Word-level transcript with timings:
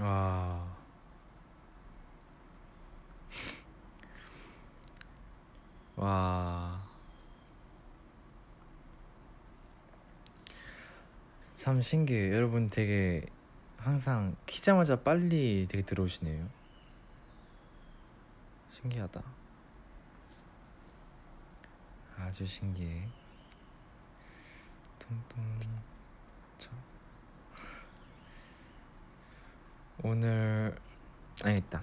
와. 0.00 0.76
와. 5.96 6.82
참 11.54 11.82
신기해요. 11.82 12.34
여러분 12.34 12.68
되게 12.68 13.26
항상 13.76 14.34
키자마자 14.46 15.02
빨리 15.02 15.66
되게 15.68 15.84
들어오시네요. 15.84 16.48
신기하다. 18.70 19.22
아주 22.16 22.46
신기해. 22.46 23.06
퉁퉁. 24.98 25.60
자. 26.56 26.70
오늘 30.02 30.74
아니다. 31.44 31.82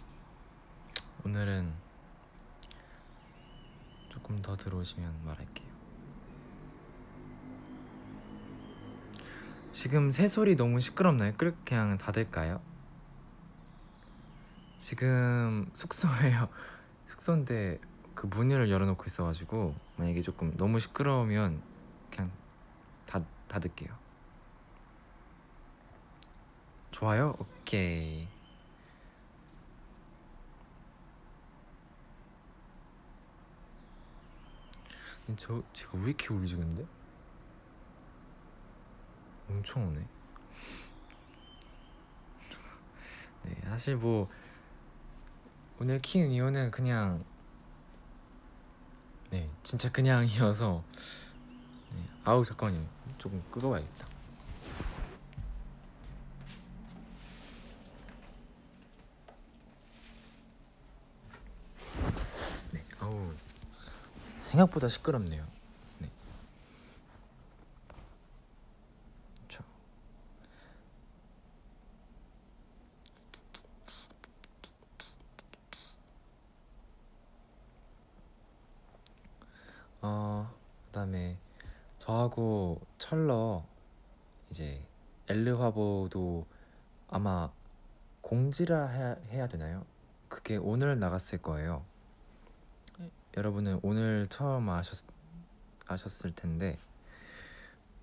오늘은 1.24 1.72
조금 4.10 4.42
더 4.42 4.58
들어오시면 4.58 5.24
말할게요. 5.24 5.68
지금 9.72 10.10
새소리 10.10 10.56
너무 10.56 10.80
시끄럽나요? 10.80 11.34
끌 11.38 11.56
그냥 11.64 12.00
닫을까요? 12.00 12.60
지금 14.80 15.70
숙소에요. 15.74 16.50
숙소인데 17.06 17.80
그 18.16 18.26
문을 18.26 18.72
열어놓고 18.72 19.04
있어가지고 19.06 19.76
만약에 19.98 20.22
조금 20.22 20.58
너무 20.58 20.80
시끄러우면 20.80 21.62
그냥 22.10 22.32
닫 23.06 23.24
닫을게요. 23.48 24.07
좋아요? 26.98 27.36
오케이. 27.40 28.28
저 35.38 35.62
제가 35.74 35.92
왜 36.00 36.08
이렇게 36.08 36.34
울지 36.34 36.56
근데? 36.56 36.84
엄청 39.48 39.90
오네. 39.90 40.00
네, 43.44 43.56
사실 43.66 43.96
뭐 43.96 44.28
오늘 45.80 46.02
키는 46.02 46.32
이유는 46.32 46.72
그냥 46.72 47.24
네, 49.30 49.48
진짜 49.62 49.92
그냥이어서 49.92 50.84
네, 51.94 52.04
아우 52.24 52.44
잠깐만요. 52.44 52.88
조금 53.20 53.44
끄어봐야겠다. 53.52 54.08
네, 62.72 62.84
아우 63.00 63.32
생각보다 64.48 64.88
시끄럽네요. 64.88 65.46
네. 66.00 66.10
저 69.50 69.62
어, 80.02 80.50
그다음에 80.88 81.38
저하고 82.00 82.80
철러 82.98 83.66
이제 84.50 84.82
엘르 85.28 85.56
화보도 85.58 86.46
아마 87.10 87.52
공지라 88.22 88.88
해야, 88.88 89.16
해야 89.30 89.48
되나요? 89.48 89.86
그게 90.30 90.56
오늘 90.56 90.98
나갔을 91.00 91.42
거예요. 91.42 91.84
여러분은 93.38 93.80
오늘 93.84 94.26
처음 94.30 94.68
아셨 94.68 95.06
아셨을 95.86 96.34
텐데, 96.34 96.80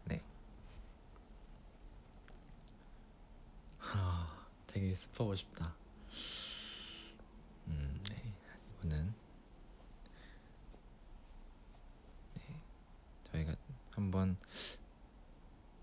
네. 0.04 0.22
하, 3.80 4.28
되게 4.68 4.94
스포하고 4.94 5.34
싶다. 5.34 5.74
음, 7.66 8.00
네. 8.08 8.32
이거는 8.78 9.12
네. 12.34 12.42
저희가 13.32 13.56
한번 13.90 14.36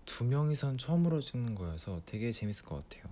두 0.06 0.24
명이선 0.24 0.78
처음으로 0.78 1.20
찍는 1.20 1.54
거여서 1.54 2.00
되게 2.06 2.32
재밌을 2.32 2.64
것 2.64 2.88
같아요. 2.88 3.04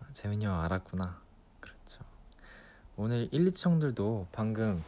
아, 0.00 0.10
재민이 0.14 0.46
형 0.46 0.58
알았구나. 0.58 1.29
오늘 3.02 3.30
1, 3.32 3.46
2청들도 3.52 4.26
방금 4.30 4.84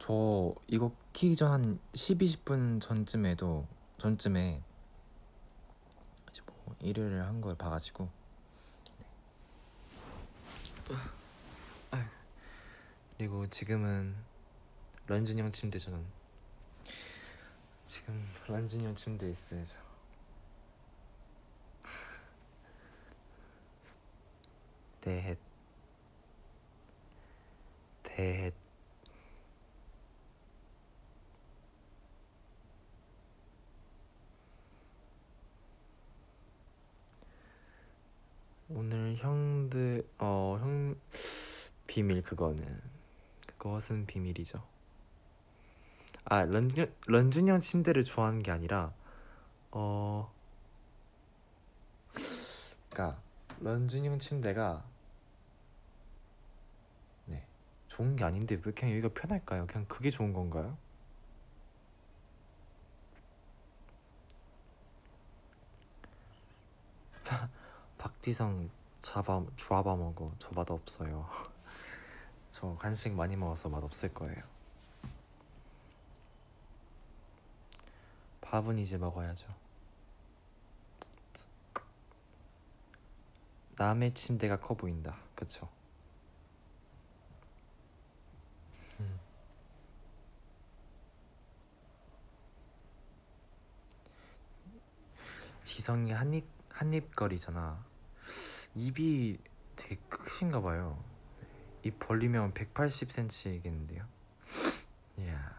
저 0.00 0.52
이거 0.66 0.90
키기 1.12 1.36
전 1.36 1.52
한 1.52 1.78
10, 1.94 2.18
20분 2.18 2.80
전쯤에도 2.80 3.68
전쯤에 3.98 4.60
이제 6.28 6.42
뭐 6.64 6.74
일을 6.80 7.24
한 7.24 7.40
걸 7.40 7.54
봐가지고 7.54 8.08
네. 10.88 10.96
아유. 11.92 12.04
그리고 13.16 13.46
지금은 13.48 14.16
런쥔이 15.06 15.40
형 15.40 15.52
침대 15.52 15.78
저는 15.78 16.04
지금 17.86 18.26
런쥔이 18.48 18.84
형 18.86 18.96
침대에 18.96 19.30
있어요 19.30 19.64
저 19.64 19.76
대헷 25.00 25.38
대헷 28.20 28.52
오늘 38.68 39.16
형들 39.16 40.06
어 40.18 40.58
형 40.60 40.96
비밀 41.86 42.22
그거는 42.22 42.80
그것은 43.56 44.04
비밀이죠. 44.06 44.62
아 46.24 46.44
런쥔 46.44 46.92
런쥔 47.06 47.48
형 47.48 47.58
침대를 47.60 48.04
좋아하는 48.04 48.42
게 48.42 48.50
아니라 48.50 48.92
어 49.70 50.30
그러니까 52.90 53.20
런쥔 53.60 54.04
형 54.04 54.18
침대가 54.18 54.84
네 57.26 57.44
좋은 58.00 58.16
게 58.16 58.24
아닌데 58.24 58.58
왜 58.64 58.72
그냥 58.72 58.96
여기가 58.96 59.10
편할까요? 59.12 59.66
그냥 59.66 59.84
그게 59.86 60.08
좋은 60.08 60.32
건가요? 60.32 60.78
박지성 67.98 68.70
잡아 69.00 69.44
주아바 69.56 69.96
먹어 69.96 70.32
저 70.38 70.50
맛 70.54 70.70
없어요. 70.70 71.28
저 72.50 72.74
간식 72.76 73.12
많이 73.14 73.36
먹어서 73.36 73.68
맛 73.68 73.82
없을 73.84 74.12
거예요. 74.14 74.42
밥은 78.40 78.78
이제 78.78 78.98
먹어야죠. 78.98 79.46
남의 83.76 84.14
침대가 84.14 84.58
커 84.60 84.74
보인다. 84.74 85.16
그쵸? 85.34 85.68
지성이 95.70 96.10
한입 96.10 96.48
한입거리잖아. 96.68 97.84
입이 98.74 99.38
되게 99.76 99.94
크신가 100.08 100.60
봐요. 100.62 101.00
입 101.84 101.96
벌리면 102.00 102.54
180cm겠는데요. 102.54 104.04
이야. 105.18 105.56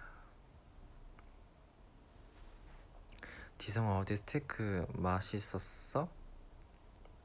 지성아 3.58 4.00
어제 4.00 4.18
스테이크 4.18 4.86
맛있었어? 4.96 6.10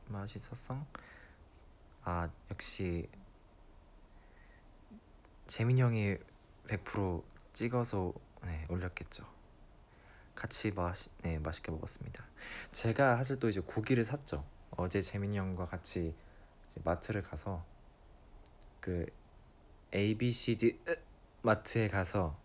맛있었어? 0.06 0.86
아 2.04 2.30
역시 2.52 3.08
재민이 5.48 5.80
형이 5.80 6.18
100% 6.68 7.24
찍어서 7.52 8.12
네, 8.44 8.64
올렸겠죠. 8.68 9.35
같이 10.36 10.70
맛, 10.70 10.94
네, 11.22 11.38
맛있게 11.38 11.72
먹었습니다. 11.72 12.24
제가 12.70 13.16
사실 13.16 13.40
또 13.40 13.48
이제 13.48 13.60
고기를 13.60 14.04
샀죠. 14.04 14.46
어제 14.76 15.00
재민이 15.00 15.36
형과 15.36 15.64
같이 15.64 16.14
마트를 16.84 17.22
가서 17.22 17.64
그 18.80 19.06
A 19.94 20.16
B 20.16 20.30
C 20.30 20.56
D 20.56 20.78
마트에 21.42 21.88
가서 21.88 22.38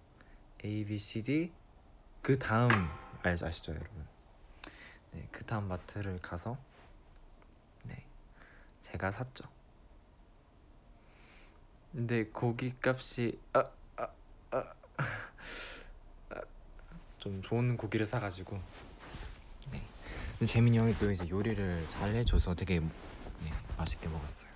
A 0.64 0.86
B 0.86 0.98
C 0.98 1.22
D 1.22 1.52
그 2.22 2.40
다음 2.40 2.70
알죠 3.24 3.74
여러분? 3.74 4.08
네, 5.12 5.28
그 5.32 5.46
다음 5.46 5.68
마트를 5.68 6.20
가서 6.22 6.58
네 7.84 8.06
제가 8.80 9.12
샀죠. 9.12 9.44
근데 11.92 12.26
고기 12.28 12.74
값이 12.82 13.38
아, 13.52 13.64
아, 13.98 14.08
아, 14.52 14.74
아, 14.98 15.04
좀 17.22 17.40
좋은 17.44 17.78
고기를 17.78 18.08
사가지고 18.08 18.60
네. 19.72 19.80
근데 20.40 20.52
재민이 20.52 20.80
형이 20.80 20.96
또 20.96 21.12
이제 21.12 21.30
요리를 21.30 21.88
잘 21.88 22.12
해줘서 22.14 22.56
되게 22.56 22.80
네, 22.80 22.90
맛있게 23.78 24.08
먹었어요. 24.10 24.50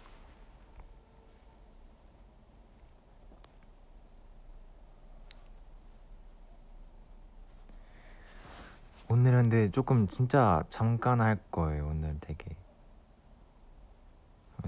오늘은 9.09 9.43
근데 9.43 9.69
조금 9.69 10.07
진짜 10.07 10.63
잠깐 10.69 11.21
할 11.21 11.37
거예요. 11.51 11.89
오늘 11.89 12.17
되게 12.19 12.55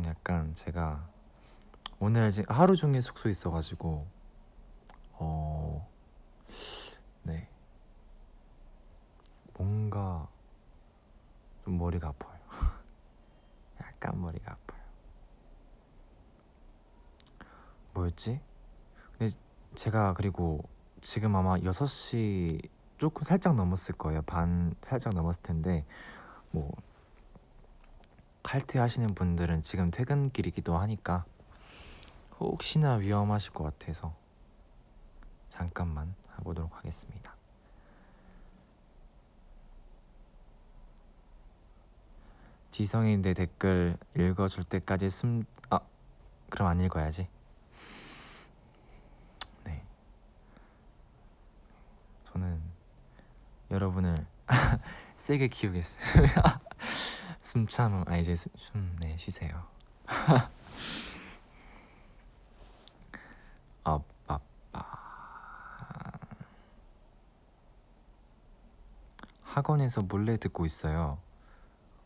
약간 0.06 0.54
제가 0.54 1.04
오늘 1.98 2.32
하루 2.48 2.76
종일 2.76 3.02
숙소에 3.02 3.32
있어가지고 3.32 4.06
어 5.14 5.90
네. 7.24 7.48
뭔가 9.58 10.28
좀 11.64 11.78
머리가 11.78 12.10
아파요. 12.10 12.40
약간 13.82 14.22
머리가 14.22 14.52
아파요. 14.52 14.82
뭐였지? 17.94 18.40
근데 19.18 19.34
제가 19.76 20.14
그리고 20.14 20.64
지금 21.02 21.36
아마 21.36 21.58
6시 21.58 22.70
조금 22.98 23.24
살짝 23.24 23.56
넘었을 23.56 23.96
거예요. 23.96 24.22
반 24.24 24.76
살짝 24.82 25.14
넘었을 25.14 25.42
텐데 25.42 25.86
뭐 26.52 26.72
칼퇴 28.44 28.80
하시는 28.80 29.08
분들은 29.08 29.62
지금 29.62 29.92
퇴근길이기도 29.92 30.78
하니까 30.78 31.26
혹시나 32.40 32.96
위험하실 32.96 33.54
것 33.54 33.64
같아서 33.64 34.16
잠깐만 35.50 36.16
해보도록 36.40 36.76
하겠습니다. 36.78 37.37
지성이 42.78 43.18
내 43.18 43.34
댓글 43.34 43.98
읽어줄 44.16 44.64
때까지 44.64 45.10
숨... 45.10 45.46
아 45.72 45.80
그럼 46.52 46.68
안 46.68 46.80
읽어야지. 46.80 47.28
네. 49.64 49.84
저는 52.26 52.62
여러분을 53.72 54.16
세게 55.18 55.48
키우겠습니다. 55.48 56.62
숨 57.42 57.66
참, 57.66 58.04
아 58.06 58.16
이제 58.16 58.36
숨 58.36 58.96
네 59.00 59.18
쉬세요. 59.18 59.66
아빠빠 63.84 64.40
학원에서 69.42 70.04
몰래 70.04 70.38
듣고 70.38 70.68
있어요. 70.68 71.18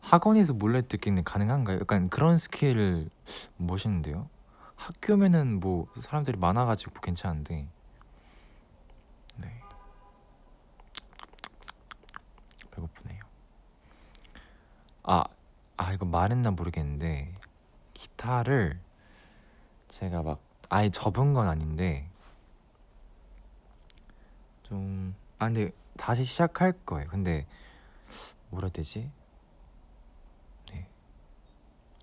학원에서 0.02 0.52
몰래 0.52 0.82
듣기는 0.86 1.24
가능한가요? 1.24 1.78
약간 1.80 2.10
그런 2.10 2.36
스케일 2.36 3.08
멋있는데요. 3.56 4.28
학교면은 4.76 5.60
뭐 5.60 5.86
사람들이 6.00 6.36
많아가지고 6.36 7.00
괜찮은데. 7.00 7.66
네. 9.36 9.62
배고프네요. 12.70 13.22
아, 15.04 15.24
아 15.76 15.92
이거 15.92 16.04
말했나 16.04 16.50
모르겠는데 16.50 17.34
기타를 17.94 18.78
제가 19.88 20.22
막 20.22 20.40
아예 20.68 20.90
접은 20.90 21.32
건 21.32 21.48
아닌데 21.48 22.08
좀 24.64 25.14
아 25.42 25.46
근데 25.46 25.72
다시 25.96 26.22
시작할 26.22 26.72
거예요. 26.86 27.08
근데 27.08 27.46
뭐라 28.50 28.66
해야 28.66 28.72
되지? 28.72 29.10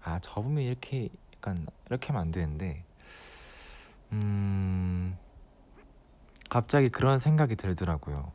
네. 0.06 0.12
아 0.12 0.20
접으면 0.20 0.64
이렇게 0.64 1.10
약간 1.36 1.68
이렇게 1.88 2.08
하면 2.08 2.22
안 2.24 2.32
되는데 2.32 2.84
음 4.12 5.18
갑자기 6.50 6.90
그런 6.90 7.20
생각이 7.20 7.56
들더라고요. 7.56 8.32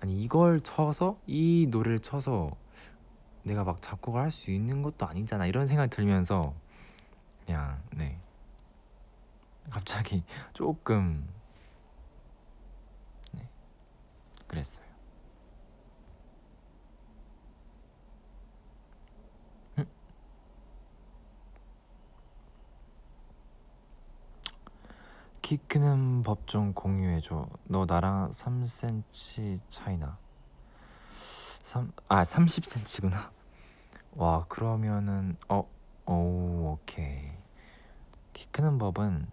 아니 0.00 0.20
이걸 0.22 0.60
쳐서 0.60 1.18
이 1.26 1.66
노래를 1.70 2.00
쳐서 2.00 2.56
내가 3.44 3.64
막 3.64 3.80
작곡을 3.82 4.20
할 4.20 4.30
수 4.32 4.50
있는 4.50 4.82
것도 4.82 5.06
아니잖아 5.06 5.46
이런 5.46 5.68
생각이 5.68 5.90
들면서 5.90 6.54
그냥 7.46 7.80
네 7.90 8.18
갑자기 9.70 10.24
조금 10.54 11.28
네 13.32 13.48
그랬어요. 14.48 14.91
키 25.52 25.58
크는 25.68 26.22
법 26.22 26.46
좀 26.46 26.72
공유해줘. 26.72 27.46
너 27.64 27.84
나랑 27.84 28.30
3cm 28.30 29.60
차이나. 29.68 30.16
3, 31.62 31.92
아 32.08 32.24
30cm구나. 32.24 33.30
와 34.16 34.46
그러면은 34.48 35.36
어, 35.50 35.68
오 36.06 36.72
오케이. 36.80 37.32
키 38.32 38.46
크는 38.50 38.78
법은 38.78 39.26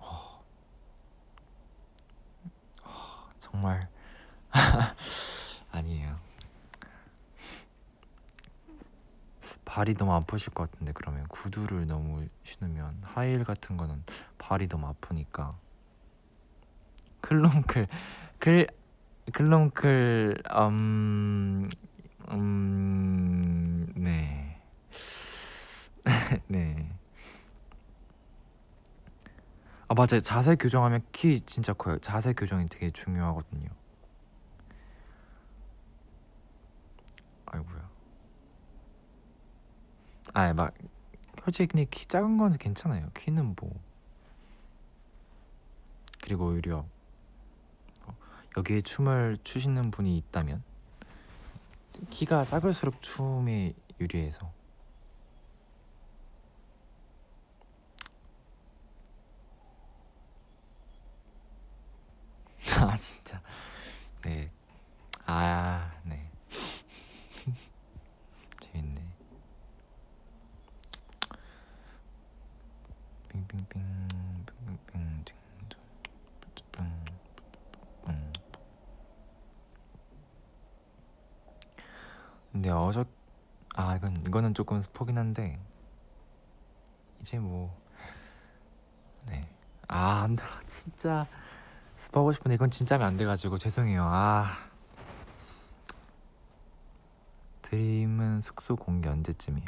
어, 0.00 0.42
어, 2.82 3.30
정말 3.38 3.88
아니에요. 5.70 6.18
발이 9.64 9.94
너무 9.94 10.12
아프실 10.12 10.52
것 10.52 10.70
같은데 10.70 10.92
그러면 10.92 11.26
구두를 11.28 11.86
너무 11.86 12.26
신으면 12.44 13.00
하이힐 13.02 13.42
같은 13.44 13.78
거는 13.78 14.04
발이 14.42 14.68
너무 14.68 14.88
아프니까 14.88 15.56
클론클 17.20 17.86
클 18.40 18.66
클론클 19.32 20.42
음, 20.50 21.68
음, 22.30 23.92
네. 23.94 24.58
네. 26.48 26.90
아, 29.86 29.94
맞아요. 29.94 30.20
자세 30.20 30.56
교정하면 30.56 31.02
키 31.12 31.40
진짜 31.42 31.72
커요. 31.72 31.98
자세 31.98 32.32
교정이 32.32 32.68
되게 32.68 32.90
중요하거든요. 32.90 33.68
아이고야. 37.46 37.88
아, 40.34 40.52
막 40.54 40.74
솔직히 41.44 41.68
근데 41.68 41.86
키 41.90 42.06
작은 42.06 42.38
건 42.38 42.56
괜찮아요. 42.58 43.08
키는 43.14 43.54
뭐. 43.60 43.70
그리고 46.22 46.46
오히려 46.46 46.86
어, 48.06 48.16
여기에 48.56 48.80
춤을 48.80 49.36
추시는 49.44 49.90
분이 49.90 50.16
있다면 50.16 50.62
키가 52.08 52.46
작을수록 52.46 53.02
춤에 53.02 53.74
유리해서 54.00 54.50
아 62.80 62.96
진짜 62.96 63.42
네 64.24 64.50
아, 65.24 65.92
네. 66.04 66.28
재밌네. 68.60 69.00
빙빙빙 73.28 74.08
빙빙빙 74.46 75.24
징징 75.24 75.36
빙, 75.68 75.81
근데 82.62 82.70
어저 82.70 83.04
아 83.74 83.96
이건 83.96 84.16
이거는 84.24 84.54
조금 84.54 84.80
스포긴 84.80 85.18
한데 85.18 85.58
이제 87.20 87.40
뭐 87.40 87.76
네. 89.26 89.44
아, 89.88 90.22
안 90.22 90.36
돼. 90.36 90.44
진짜 90.68 91.26
스포하고 91.96 92.30
싶은데 92.30 92.54
이건 92.54 92.70
진짜면 92.70 93.04
안 93.04 93.16
돼 93.16 93.24
가지고 93.24 93.58
죄송해요. 93.58 94.04
아. 94.04 94.58
드림은 97.62 98.42
숙소 98.42 98.76
공개 98.76 99.08
언제쯤이야? 99.08 99.66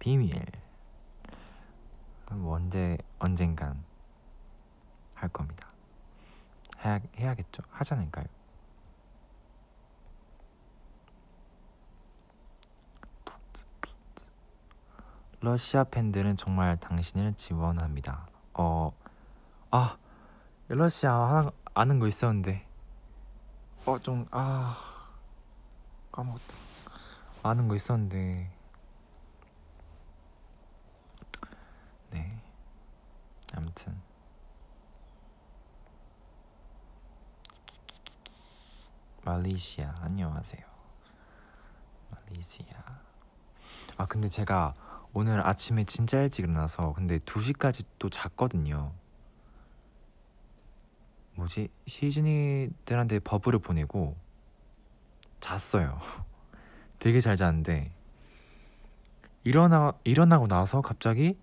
비밀. 0.00 0.44
뭐 2.32 2.56
언제 2.56 2.98
언젠간 3.20 3.84
할 5.14 5.28
겁니다. 5.28 5.68
해야 6.84 6.98
해야겠죠. 7.16 7.62
하지 7.70 7.94
않을까요? 7.94 8.26
러시아 15.44 15.84
팬들은 15.84 16.38
정말 16.38 16.78
당신을 16.78 17.34
지원합니다. 17.34 18.26
어, 18.54 18.90
아, 19.70 19.98
러시아 20.68 21.52
아는 21.74 21.98
거 21.98 22.08
있었는데, 22.08 22.66
어, 23.84 23.98
좀, 23.98 24.26
아, 24.30 25.06
까먹었다. 26.10 26.54
아는 27.42 27.68
거 27.68 27.76
있었는데, 27.76 28.50
네, 32.10 32.42
아무튼. 33.54 34.00
말레이시아 39.24 39.94
안녕하세요. 40.00 40.64
말레이시아. 42.10 43.04
아 43.96 44.06
근데 44.06 44.28
제가 44.28 44.74
오늘 45.14 45.46
아침에 45.46 45.84
진짜 45.84 46.20
일찍 46.20 46.42
일어나서 46.44 46.92
근데 46.92 47.18
2시까지 47.20 47.84
또 48.00 48.10
잤거든요. 48.10 48.92
뭐지? 51.36 51.68
시즈니들한테 51.86 53.20
버블을 53.20 53.60
보내고 53.60 54.16
잤어요. 55.40 56.00
되게 56.98 57.20
잘 57.20 57.36
잤는데 57.36 57.92
일어나 59.44 59.92
일어나고 60.04 60.48
나서 60.48 60.80
갑자기 60.80 61.38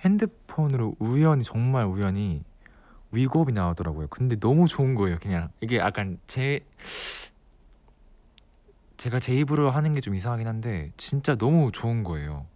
핸드폰으로 0.00 0.94
우연히 1.00 1.42
정말 1.42 1.86
우연히 1.86 2.44
위고업이 3.10 3.52
나오더라고요. 3.52 4.06
근데 4.08 4.36
너무 4.36 4.68
좋은 4.68 4.94
거예요. 4.94 5.18
그냥 5.20 5.50
이게 5.60 5.78
약간 5.78 6.18
제 6.28 6.60
제가 8.96 9.18
제 9.18 9.34
입으로 9.34 9.70
하는 9.70 9.94
게 9.94 10.00
좀 10.00 10.14
이상하긴 10.14 10.46
한데 10.46 10.92
진짜 10.96 11.34
너무 11.36 11.72
좋은 11.72 12.04
거예요. 12.04 12.46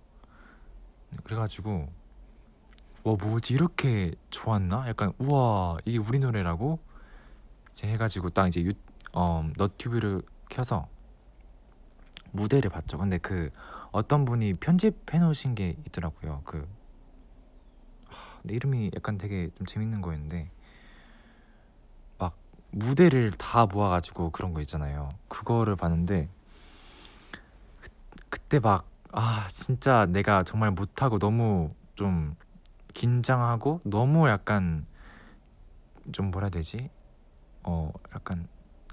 그래가지고 1.25 1.89
와 3.05 3.17
뭐지 3.17 3.55
이렇게 3.55 4.15
좋았나? 4.31 4.89
약간 4.89 5.13
우와 5.19 5.79
이게 5.85 5.99
우리 5.99 6.19
노래라고? 6.19 6.79
이제 7.73 7.89
해가지고 7.89 8.31
딱 8.31 8.49
이제 8.49 8.63
유, 8.63 8.73
어, 9.13 9.49
너튜브를 9.57 10.23
켜서 10.49 10.89
무대를 12.31 12.71
봤죠. 12.71 12.99
근데 12.99 13.19
그 13.19 13.51
어떤 13.91 14.25
분이 14.25 14.55
편집해 14.55 15.19
놓으신 15.19 15.55
게 15.55 15.77
있더라고요. 15.87 16.43
그 16.45 16.67
하, 18.07 18.41
이름이 18.45 18.93
약간 18.95 19.19
되게 19.19 19.51
좀 19.57 19.67
재밌는 19.67 20.01
거였는데 20.01 20.51
막 22.19 22.37
무대를 22.71 23.33
다 23.33 23.67
모아가지고 23.67 24.31
그런 24.31 24.55
거 24.55 24.61
있잖아요. 24.61 25.09
그거를 25.29 25.77
봤는데 25.77 26.29
그, 27.81 27.89
그때 28.31 28.61
막 28.61 28.87
아 29.13 29.47
진짜 29.53 30.07
내가 30.07 30.43
정말 30.43 30.71
못하고 30.71 31.19
너무 31.19 31.75
좀 31.95 32.35
긴장하고 32.95 33.81
너무 33.85 34.29
약간 34.29 34.87
좀 36.13 36.31
뭐라 36.31 36.47
해야 36.47 36.51
되지? 36.51 36.91
어 37.65 37.93
약간 38.15 38.49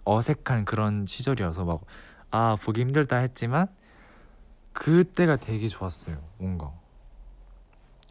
어색한 0.05 0.65
그런 0.65 1.05
시절이어서 1.07 1.65
막 1.65 1.81
아 2.31 2.57
보기 2.61 2.81
힘들다 2.81 3.17
했지만 3.17 3.67
그때가 4.73 5.35
되게 5.37 5.67
좋았어요 5.67 6.17
뭔가. 6.37 6.71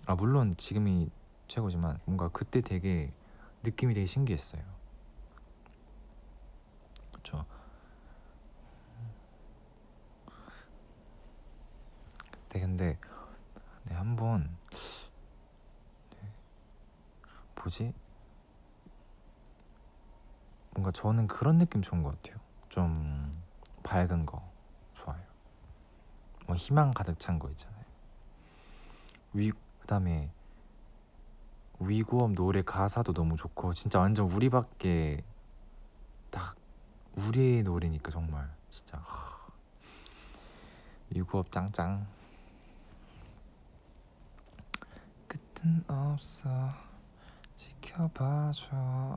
아 0.07 0.15
물론 0.15 0.57
지금이 0.57 1.11
최고지만 1.49 1.99
뭔가 2.05 2.29
그때 2.29 2.61
되게 2.61 3.13
느낌이 3.63 3.95
되게 3.95 4.07
신기했어요. 4.07 4.63
그쵸? 7.13 7.45
그 7.49 7.58
때 12.49 12.61
근데 12.61 12.99
네, 13.85 13.95
한번 13.95 14.49
네, 16.13 16.29
뭐지? 17.57 17.93
뭔가 20.73 20.91
저는 20.93 21.27
그런 21.27 21.59
느낌 21.59 21.83
좋은 21.83 22.03
것 22.03 22.15
같아요. 22.23 22.41
좀 22.69 23.33
밝은 23.83 24.27
거 24.27 24.43
좋아요. 24.95 25.21
뭐 26.47 26.57
희망 26.57 26.93
가득 26.93 27.19
찬 27.19 27.39
거 27.39 27.49
있잖아요. 27.51 27.79
위 29.35 29.51
그다음에 29.81 30.31
위고업 31.81 32.33
노래 32.33 32.63
가사도 32.63 33.13
너무 33.13 33.37
좋고 33.37 33.73
진짜 33.75 34.01
완전 34.01 34.27
우리밖에 34.31 35.23
딱 36.31 36.57
우리의 37.17 37.63
노래니까 37.63 38.11
정말 38.11 38.49
진짜. 38.71 38.99
하, 38.99 39.39
위고업 41.11 41.51
짱짱 41.51 42.07
끝은 45.59 45.85
없어. 45.89 46.49
지켜봐줘. 47.57 49.17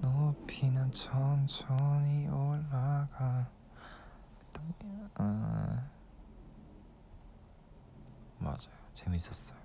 높이는 0.00 0.90
천천히 0.90 2.26
올라가. 2.28 3.50
아, 5.14 5.88
맞아요. 8.38 8.58
재밌었어요. 8.94 9.58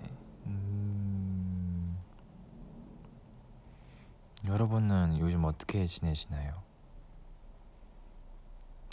네. 0.00 0.08
음, 0.46 1.98
여러분은 4.46 5.18
요즘 5.18 5.44
어떻게 5.44 5.86
지내시나요? 5.86 6.62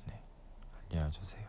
네. 0.06 0.22
알려주세요 0.92 1.47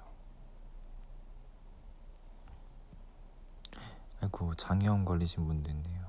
아이고 4.21 4.55
장염 4.55 5.05
걸리신 5.05 5.47
분도 5.47 5.71
있네요 5.71 6.09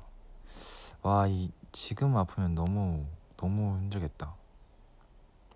와, 1.01 1.27
이 1.27 1.51
지금 1.71 2.17
아프면 2.17 2.55
너무 2.55 3.05
너무 3.37 3.77
힘들겠다. 3.77 4.35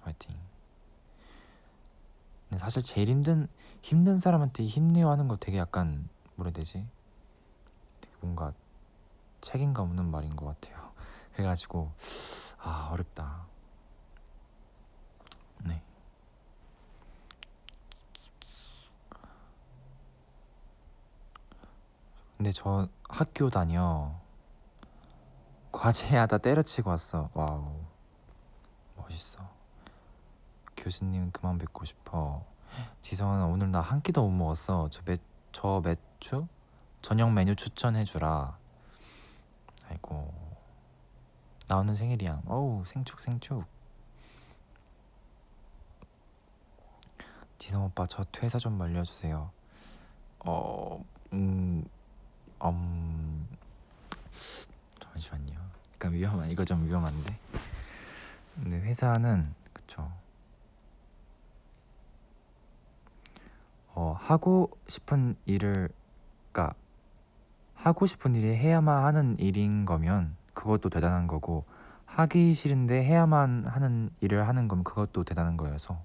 화이팅. 0.02 0.36
사실 2.58 2.84
제일 2.84 3.10
힘든 3.10 3.48
힘든 3.82 4.20
사람한테 4.20 4.66
힘내어 4.66 5.10
하는 5.10 5.28
거 5.28 5.36
되게 5.36 5.58
약간 5.58 6.08
뭐라 6.36 6.50
해야 6.50 6.54
되지? 6.54 6.86
뭔가 8.22 8.54
책임감 9.42 9.86
없는 9.86 10.10
말인 10.12 10.36
것 10.38 10.46
같아요. 10.46 10.92
그래가지고 11.34 11.92
아 12.60 12.90
어렵다. 12.94 13.48
근데 22.44 22.52
저 22.52 22.90
학교 23.08 23.50
다녀. 23.50 24.12
과제하다 25.72 26.40
때려치고 26.40 26.90
왔어. 26.90 27.30
wow. 27.34 27.74
멋있어. 28.98 29.50
교수님 30.76 31.32
그만 31.32 31.58
뵙고 31.58 31.86
싶어. 31.86 32.44
지성아 33.02 33.46
오늘 33.46 33.72
나 33.72 33.80
한 33.80 34.02
끼도 34.02 34.24
못 34.24 34.32
먹었어. 34.32 34.90
저 34.92 35.02
매, 35.06 35.16
저 35.54 35.82
매추? 35.82 36.46
저녁 37.02 37.32
메뉴 37.32 37.56
추천해 37.56 38.04
주라. 38.04 38.58
아이고. 39.88 40.34
나 41.70 41.78
오늘 41.78 41.96
생일이야. 41.96 42.42
어우 42.46 42.84
생축 42.88 43.22
생축. 43.22 43.64
지성 47.58 47.86
오빠 47.86 48.06
저 48.06 48.26
퇴사 48.34 48.60
좀 48.60 48.74
말려주세요. 48.74 49.50
어, 50.40 51.06
음, 51.32 51.86
음, 52.70 53.48
잠시만요. 55.00 55.60
약간 55.96 56.14
위험한 56.14 56.50
이거 56.50 56.64
좀 56.64 56.86
위험한데. 56.86 57.38
근데 58.56 58.80
회사는 58.82 59.54
그쵸. 59.74 60.12
어 63.96 64.16
하고 64.20 64.70
싶은 64.88 65.36
일을 65.46 65.90
그러니까 66.52 66.76
하고 67.76 68.06
싶은 68.06 68.34
일이 68.36 68.56
해야만 68.56 69.04
하는 69.04 69.38
일인 69.40 69.86
거면 69.86 70.36
그것도 70.54 70.90
대단한 70.90 71.28
거고 71.28 71.66
하기 72.06 72.54
싫은데 72.54 73.04
해야만 73.04 73.66
하는 73.66 74.10
일을 74.22 74.48
하는 74.48 74.68
거면 74.68 74.84
그것도 74.84 75.24
대단한 75.24 75.58
거여서 75.58 76.00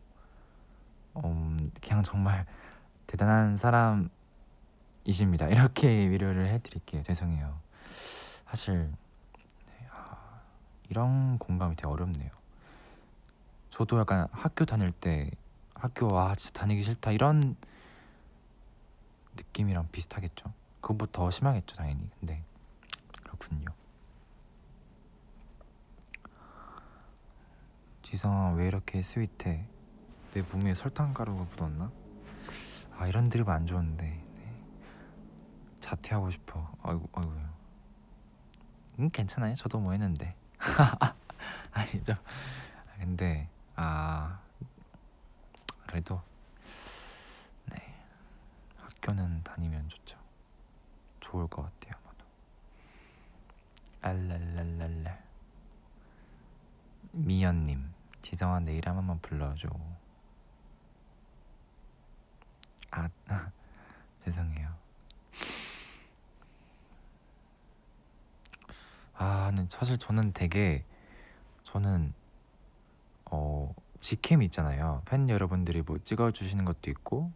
음, 1.24 1.58
그냥 1.80 2.02
정말 2.02 2.46
대단한 3.06 3.56
사람 3.56 4.10
이십니다. 5.04 5.48
이렇게 5.48 5.88
위로를 6.08 6.48
해드릴게요. 6.48 7.02
죄송해요. 7.02 7.58
사실 8.46 8.92
이런 10.88 11.38
공감이 11.38 11.76
되게 11.76 11.86
어렵네요. 11.86 12.30
저도 13.70 13.98
약간 13.98 14.26
학교 14.32 14.64
다닐 14.64 14.90
때 14.92 15.30
학교 15.74 16.12
와 16.12 16.34
진짜 16.34 16.60
다니기 16.60 16.82
싫다 16.82 17.12
이런 17.12 17.56
느낌이랑 19.36 19.88
비슷하겠죠. 19.92 20.52
그것보다 20.80 21.12
더 21.12 21.30
심하겠죠 21.30 21.76
당연히. 21.76 22.10
근데 22.18 22.42
그렇군요. 23.22 23.66
지성아 28.02 28.52
왜 28.52 28.66
이렇게 28.66 29.02
스윗해? 29.02 29.66
내 30.32 30.42
몸에 30.42 30.74
설탕 30.74 31.12
가루가 31.12 31.44
묻었나? 31.44 31.92
아 32.96 33.06
이런 33.06 33.28
드립 33.28 33.48
안 33.48 33.66
좋은데 33.66 34.04
네. 34.04 34.27
자퇴하고 35.88 36.30
싶어. 36.30 36.70
아이고 36.82 37.08
아이고. 37.14 37.32
음 38.98 39.10
괜찮아요. 39.10 39.54
저도 39.54 39.80
뭐 39.80 39.92
했는데. 39.92 40.34
아니죠. 41.72 42.14
근데 42.98 43.48
아 43.74 44.38
그래도 45.86 46.20
네. 47.66 47.76
학교는 48.76 49.42
다니면 49.42 49.88
좋죠. 49.88 50.18
좋을 51.20 51.46
것 51.46 51.62
같아요 51.62 51.98
아마도. 52.02 52.24
알랄랄랄라 54.02 55.18
미연님 57.12 57.94
지성아 58.20 58.60
내 58.60 58.74
이름 58.74 58.90
한 58.90 58.96
번만 58.96 59.20
불러줘. 59.22 59.68
아 62.90 63.08
죄송해요 64.24 64.87
아 69.18 69.52
사실 69.68 69.98
저는 69.98 70.32
되게 70.32 70.84
저는 71.64 72.14
어 73.24 73.74
직캠 73.98 74.42
있잖아요. 74.42 75.02
팬 75.06 75.28
여러분들이 75.28 75.82
뭐 75.82 75.98
찍어주시는 75.98 76.64
것도 76.64 76.88
있고 76.90 77.32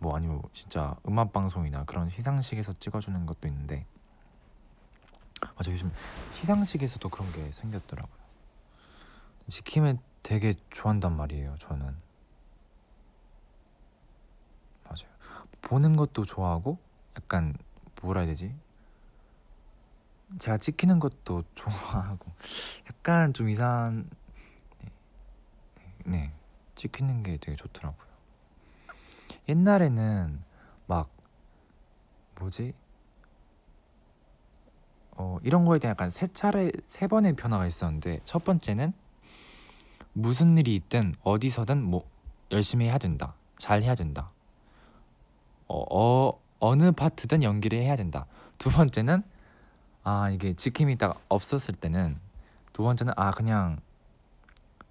뭐 0.00 0.16
아니면 0.16 0.42
진짜 0.52 0.96
음악 1.08 1.32
방송이나 1.32 1.84
그런 1.84 2.10
시상식에서 2.10 2.74
찍어주는 2.80 3.26
것도 3.26 3.46
있는데 3.46 3.86
맞아 5.56 5.70
요즘 5.70 5.92
시상식에서도 6.32 7.08
그런 7.08 7.30
게 7.32 7.52
생겼더라고요. 7.52 8.24
지킴을 9.48 9.98
되게 10.24 10.52
좋아한단 10.70 11.16
말이에요 11.16 11.54
저는. 11.60 11.94
맞아요. 14.84 15.14
보는 15.62 15.94
것도 15.94 16.24
좋아하고 16.24 16.78
약간 17.16 17.56
뭐라 18.02 18.22
해야 18.22 18.30
되지 18.30 18.63
제가 20.38 20.58
찍히는 20.58 20.98
것도 20.98 21.44
좋아하고 21.54 22.32
약간 22.90 23.32
좀 23.32 23.48
이상한 23.48 24.08
네, 24.80 24.92
네, 26.04 26.10
네 26.10 26.32
찍히는 26.74 27.22
게 27.22 27.36
되게 27.36 27.56
좋더라고요. 27.56 28.14
옛날에는 29.48 30.42
막 30.86 31.10
뭐지? 32.38 32.72
어 35.16 35.38
이런 35.42 35.64
거에 35.64 35.78
대한 35.78 35.92
약간 35.92 36.10
세 36.10 36.26
차례 36.26 36.72
세 36.86 37.06
번의 37.06 37.34
변화가 37.36 37.66
있었는데 37.66 38.20
첫 38.24 38.44
번째는 38.44 38.92
무슨 40.12 40.58
일이 40.58 40.74
있든 40.74 41.14
어디서든 41.22 41.82
뭐 41.82 42.08
열심히 42.50 42.86
해야 42.86 42.98
된다 42.98 43.34
잘 43.58 43.82
해야 43.82 43.94
된다. 43.94 44.30
어, 45.68 45.84
어 45.90 46.40
어느 46.58 46.92
파트든 46.92 47.42
연기를 47.42 47.78
해야 47.78 47.96
된다. 47.96 48.26
두 48.58 48.70
번째는 48.70 49.22
아 50.04 50.30
이게 50.30 50.54
지킴이 50.54 50.96
딱 50.98 51.20
없었을 51.28 51.74
때는 51.74 52.18
두 52.72 52.82
번째는 52.82 53.14
아 53.16 53.30
그냥 53.32 53.80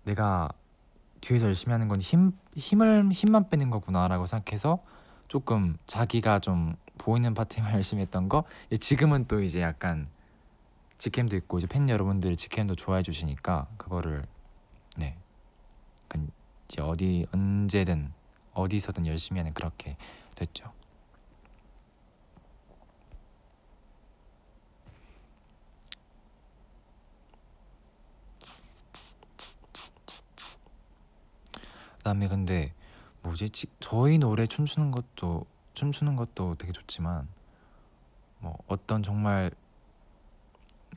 내가 0.03 0.49
뒤에서 1.21 1.45
열심히 1.47 1.71
하는 1.71 1.87
건 1.87 1.99
힘 2.01 2.33
힘을 2.55 3.11
힘만 3.11 3.49
빼는 3.49 3.69
거구나라고 3.69 4.25
생각해서 4.25 4.83
조금 5.27 5.77
자기가 5.87 6.39
좀 6.39 6.75
보이는 6.97 7.33
파트만 7.33 7.73
열심히 7.75 8.01
했던 8.03 8.29
거 8.29 8.43
지금은 8.79 9.27
또 9.27 9.41
이제 9.41 9.61
약간 9.61 10.07
직캠도 10.97 11.35
있고 11.37 11.57
이제 11.59 11.67
팬 11.67 11.89
여러분들이 11.89 12.37
직캠도 12.37 12.75
좋아해 12.75 13.01
주시니까 13.03 13.67
그거를 13.77 14.25
네 14.97 15.17
약간 16.05 16.29
이제 16.67 16.81
어디 16.81 17.25
언제든 17.33 18.11
어디서든 18.53 19.07
열심히 19.07 19.39
하는 19.39 19.53
그렇게 19.53 19.97
됐죠. 20.35 20.71
그다음에 32.03 32.27
근데 32.27 32.73
뭐지 33.21 33.49
저희 33.79 34.17
노래 34.17 34.45
춤추는 34.45 34.91
것도 34.91 35.45
춤추는 35.73 36.17
것도 36.17 36.55
되게 36.55 36.73
좋지만 36.73 37.27
뭐 38.39 38.57
어떤 38.67 39.01
정말 39.01 39.51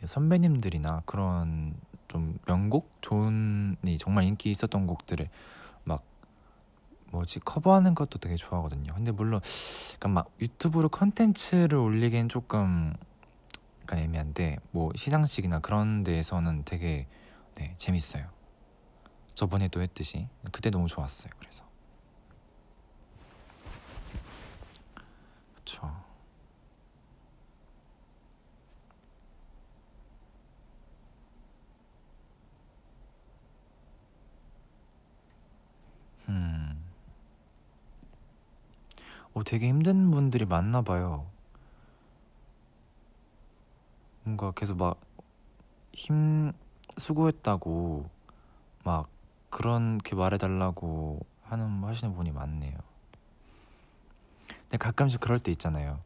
선배님들이나 0.04 1.04
그런 1.06 1.74
좀 2.08 2.38
명곡 2.44 2.90
좋은이 3.00 3.98
정말 3.98 4.24
인기 4.24 4.50
있었던 4.50 4.88
곡들을 4.88 5.28
막 5.84 6.02
뭐지 7.12 7.38
커버하는 7.40 7.94
것도 7.94 8.18
되게 8.18 8.34
좋아하거든요. 8.34 8.92
근데 8.94 9.12
물론 9.12 9.40
약간 9.94 10.10
막 10.10 10.30
유튜브로 10.40 10.88
컨텐츠를 10.88 11.78
올리기엔 11.78 12.28
조금 12.28 12.94
약간 13.82 14.00
애매한데 14.00 14.58
뭐 14.72 14.90
시상식이나 14.96 15.60
그런 15.60 16.02
데에서는 16.02 16.64
되게 16.64 17.06
네, 17.54 17.74
재밌어요. 17.78 18.35
저번에도 19.36 19.80
했듯이 19.82 20.28
그때 20.50 20.70
너무 20.70 20.88
좋았어요. 20.88 21.30
그래서 21.38 21.62
그렇죠. 25.54 25.92
음. 36.28 36.82
어, 39.34 39.44
되게 39.44 39.68
힘든 39.68 40.10
분들이 40.10 40.44
많나 40.44 40.82
봐요. 40.82 41.26
뭔가 44.24 44.50
계속 44.52 44.76
막 44.76 45.06
힘 45.96 46.52
수고했다고 46.98 48.08
막 48.84 49.08
그렇게 49.50 50.14
말해달라고 50.14 51.20
하는 51.44 51.82
하시는 51.84 52.14
분이 52.14 52.32
많네요. 52.32 52.76
근데 54.62 54.76
가끔씩 54.78 55.20
그럴 55.20 55.38
때 55.38 55.50
있잖아요. 55.52 56.00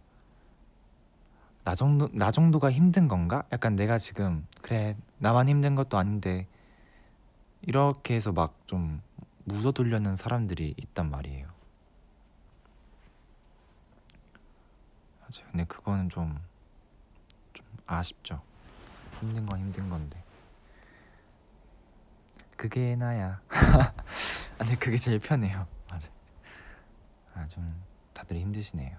나 1.64 1.74
정도 1.74 2.09
나 2.12 2.31
정도가 2.31 2.70
힘든 2.70 3.09
건가? 3.09 3.44
약간 3.53 3.76
내가 3.76 3.98
지금 3.98 4.46
그래 4.62 4.96
나만 5.18 5.48
힘든 5.48 5.74
것도 5.74 5.98
아닌데 5.98 6.46
이렇게 7.62 8.14
해서 8.14 8.33
막 8.33 8.55
좀 8.66 9.03
묻어두려는 9.44 10.16
사람들이 10.16 10.74
있단 10.76 11.11
말이에요. 11.11 11.48
맞아요. 15.20 15.50
근데 15.50 15.64
그거는 15.64 16.09
좀, 16.09 16.38
좀 17.53 17.66
아쉽죠. 17.87 18.40
힘든 19.18 19.46
건 19.46 19.59
힘든 19.59 19.88
건데. 19.88 20.22
그게 22.61 22.94
나야. 22.94 23.40
아니 24.59 24.79
그게 24.79 24.99
제일 24.99 25.18
편해요. 25.18 25.66
맞아. 25.90 26.11
아좀 27.33 27.83
다들 28.12 28.37
힘드시네요. 28.37 28.99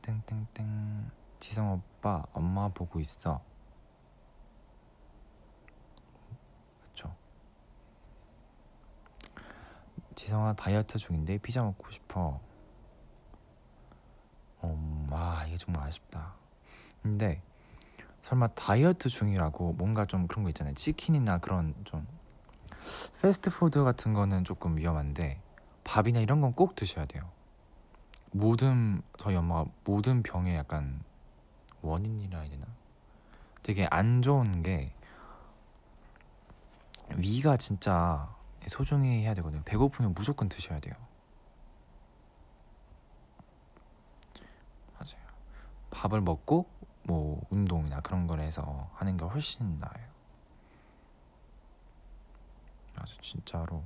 땡땡땡 0.00 1.10
지성 1.40 1.70
오빠 1.74 2.24
엄마 2.32 2.68
보고 2.68 3.00
있어. 3.00 3.44
그쵸? 6.84 7.14
지성아 10.14 10.54
다이어트 10.54 10.96
중인데 10.96 11.36
피자 11.36 11.62
먹고 11.62 11.90
싶어. 11.90 12.47
음, 14.64 15.06
아 15.10 15.44
이게 15.46 15.56
정말 15.56 15.86
아쉽다. 15.86 16.34
근데 17.02 17.40
설마 18.22 18.48
다이어트 18.48 19.08
중이라고 19.08 19.74
뭔가 19.74 20.04
좀 20.04 20.26
그런 20.26 20.42
거 20.44 20.50
있잖아요. 20.50 20.74
치킨이나 20.74 21.38
그런 21.38 21.74
좀 21.84 22.06
패스트푸드 23.22 23.84
같은 23.84 24.12
거는 24.14 24.44
조금 24.44 24.76
위험한데 24.76 25.40
밥이나 25.84 26.20
이런 26.20 26.40
건 26.40 26.52
꼭 26.52 26.74
드셔야 26.74 27.06
돼요. 27.06 27.30
모든 28.32 29.00
저희 29.18 29.36
엄마가 29.36 29.66
모든 29.84 30.22
병에 30.22 30.54
약간 30.56 31.00
원인이라 31.82 32.40
해야 32.40 32.50
되나? 32.50 32.66
되게 33.62 33.86
안 33.90 34.20
좋은 34.22 34.62
게 34.62 34.92
위가 37.16 37.56
진짜 37.56 38.34
소중히 38.66 39.22
해야 39.22 39.34
되거든요. 39.34 39.62
배고프면 39.64 40.12
무조건 40.14 40.48
드셔야 40.48 40.80
돼요. 40.80 40.94
밥을 45.98 46.20
먹고 46.20 46.66
뭐 47.02 47.44
운동이나 47.50 48.00
그런 48.00 48.26
걸 48.26 48.40
해서 48.40 48.90
하는 48.94 49.16
게 49.16 49.24
훨씬 49.24 49.78
나아요. 49.78 50.08
맞아 52.94 53.12
진짜로. 53.20 53.82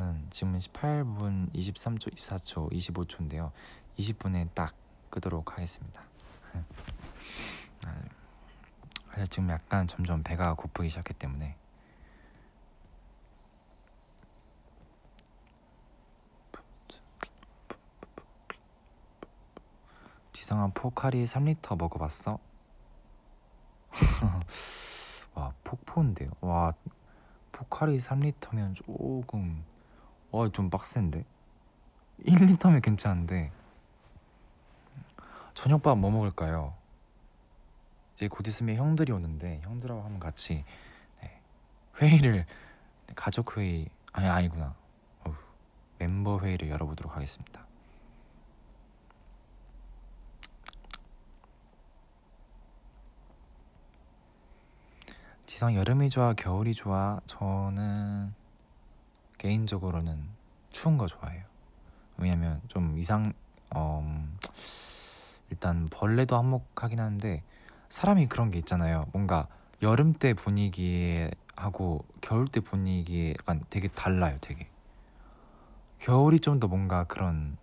시간은 0.00 0.26
지금 0.30 0.56
18분 0.56 1.52
23초, 1.52 2.14
24초, 2.14 2.72
25초인데요. 2.72 3.52
20분에 3.98 4.48
딱 4.54 4.74
끄도록 5.10 5.52
하겠습니다. 5.52 6.02
아, 7.86 8.02
사실 9.10 9.28
지금 9.28 9.50
약간 9.50 9.86
점점 9.86 10.22
배가 10.22 10.54
고프기 10.54 10.88
시작했기 10.88 11.18
때문에 11.18 11.56
지성아 20.50 20.72
포카리 20.74 21.26
3리터 21.26 21.78
먹어봤어? 21.78 22.38
와 25.34 25.54
폭포인데요. 25.62 26.30
와 26.40 26.74
포카리 27.52 27.98
3리터면 28.00 28.74
조금 28.74 29.64
와 30.32 30.48
좀 30.48 30.68
빡센데 30.68 31.24
1리터면 32.26 32.82
괜찮은데 32.82 33.52
저녁밥 35.54 35.98
뭐 35.98 36.10
먹을까요? 36.10 36.74
이제 38.14 38.26
곧 38.26 38.46
있으면 38.48 38.74
형들이 38.74 39.12
오는데 39.12 39.60
형들하고 39.62 40.02
한번 40.02 40.18
같이 40.18 40.64
네, 41.22 41.40
회의를 42.00 42.44
가족 43.14 43.56
회의 43.56 43.88
아니 44.12 44.26
아니구나 44.26 44.74
어후, 45.24 45.36
멤버 45.98 46.40
회의를 46.40 46.68
열어보도록 46.70 47.14
하겠습니다. 47.14 47.69
지상 55.60 55.74
여름이 55.74 56.08
좋아 56.08 56.32
겨울이 56.32 56.72
좋아 56.72 57.20
저는 57.26 58.32
개인적으로는 59.36 60.18
추운 60.70 60.96
거 60.96 61.06
좋아해요. 61.06 61.44
왜냐면 62.16 62.62
좀 62.68 62.98
이상 62.98 63.30
어, 63.68 64.00
음, 64.02 64.38
일단 65.50 65.86
벌레도 65.90 66.38
한몫하긴 66.38 66.98
하는데 66.98 67.42
사람이 67.90 68.28
그런 68.28 68.50
게 68.50 68.56
있잖아요. 68.56 69.04
뭔가 69.12 69.48
여름 69.82 70.14
때 70.14 70.32
분위기하고 70.32 72.06
겨울 72.22 72.48
때 72.48 72.60
분위기 72.60 73.34
약간 73.38 73.62
되게 73.68 73.88
달라요. 73.88 74.38
되게 74.40 74.66
겨울이 75.98 76.40
좀 76.40 76.58
더 76.58 76.68
뭔가 76.68 77.04
그런 77.04 77.58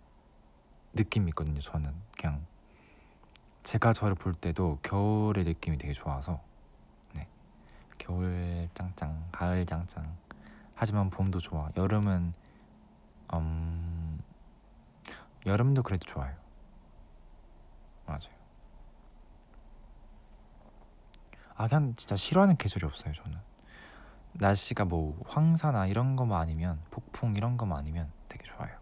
느낌이 0.92 1.30
있거든요. 1.30 1.60
저는 1.60 1.92
그냥 2.16 2.46
제가 3.64 3.92
저를 3.92 4.14
볼 4.14 4.34
때도 4.34 4.78
겨울의 4.84 5.42
느낌이 5.42 5.78
되게 5.78 5.92
좋아서 5.92 6.34
네 6.34 6.47
겨울 8.08 8.70
짱짱 8.72 9.28
가을 9.30 9.66
짱짱 9.66 10.16
하지만 10.74 11.10
봄도 11.10 11.40
좋아. 11.40 11.68
여름은 11.76 12.32
음 13.34 14.22
여름도 15.44 15.82
그래도 15.82 16.06
좋아요. 16.06 16.34
맞아요. 18.06 18.38
아 21.54 21.68
그냥 21.68 21.94
진짜 21.96 22.16
싫어하는 22.16 22.56
계절이 22.56 22.86
없어요 22.86 23.12
저는. 23.12 23.36
날씨가 24.32 24.86
뭐 24.86 25.20
황사나 25.26 25.86
이런 25.86 26.16
거만 26.16 26.40
아니면 26.40 26.80
폭풍 26.90 27.36
이런 27.36 27.58
거만 27.58 27.78
아니면 27.78 28.10
되게 28.28 28.44
좋아요 28.44 28.77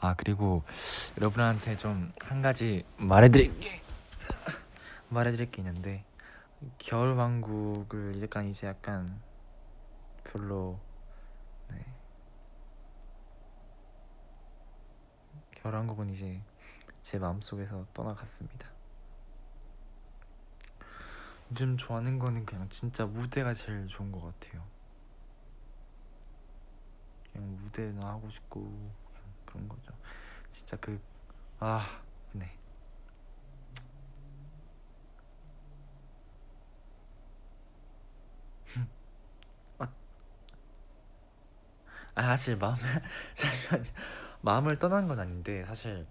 아 0.00 0.14
그리고 0.14 0.62
여러분한테 1.16 1.76
좀 1.76 2.12
한 2.20 2.42
가지 2.42 2.84
말해드릴 2.98 3.58
게 3.60 3.82
말해드릴 5.08 5.50
게 5.50 5.62
있는데 5.62 6.04
겨울 6.78 7.14
왕국을 7.14 8.22
약간 8.22 8.46
이제 8.46 8.66
약간 8.66 9.20
별로 10.24 10.78
네 11.70 11.84
겨울 15.52 15.74
왕국은 15.74 16.10
이제 16.10 16.40
제 17.02 17.18
마음속에서 17.18 17.86
떠나갔습니다. 17.94 18.68
요즘 21.50 21.76
좋아하는 21.78 22.18
거는 22.18 22.44
그냥 22.44 22.68
진짜 22.68 23.06
무대가 23.06 23.54
제일 23.54 23.86
좋은 23.88 24.12
것 24.12 24.20
같아요. 24.20 24.62
그냥 27.32 27.56
무대나 27.56 28.06
하고 28.06 28.28
싶고 28.28 28.90
그런 29.48 29.68
거죠. 29.68 29.92
진짜 30.50 30.76
그 30.78 31.00
아, 31.60 32.02
네. 32.32 32.52
아, 39.78 39.88
아, 42.14 42.22
사실 42.22 42.56
마음 42.56 42.76
잠시만요. 43.34 43.84
마음을 44.40 44.78
떠난 44.78 45.08
건 45.08 45.18
아닌데 45.20 45.64
사실 45.66 46.06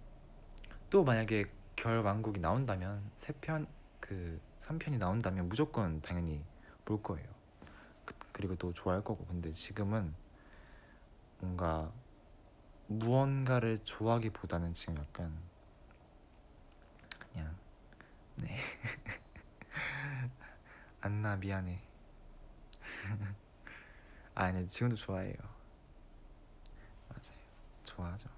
또 0.89 1.03
만약에 1.03 1.45
겨울 1.75 1.99
왕국이 1.99 2.39
나온다면 2.39 3.11
세 3.17 3.33
편 3.41 3.67
그 4.01 4.39
3편이 4.59 4.97
나온다면 4.99 5.49
무조건 5.49 6.01
당연히 6.01 6.43
볼 6.85 7.01
거예요. 7.03 7.27
그, 8.05 8.15
그리고 8.33 8.55
또 8.55 8.73
좋아할 8.73 9.03
거고 9.03 9.25
근데 9.25 9.51
지금은 9.51 10.13
뭔가 11.39 11.91
무언가를 12.87 13.79
좋아하기보다는 13.83 14.73
지금 14.73 14.97
약간 14.97 15.37
그냥 17.19 17.55
네. 18.35 18.57
안나 21.01 21.35
미안해. 21.35 21.81
아니 24.35 24.67
지금도 24.67 24.95
좋아해요. 24.95 25.35
맞아요. 27.09 27.39
좋아하죠. 27.83 28.29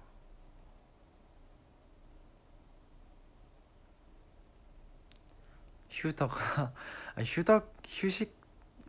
휴덕 5.90 6.32
아 7.16 7.22
휴덕 7.22 7.74
휴식 7.86 8.34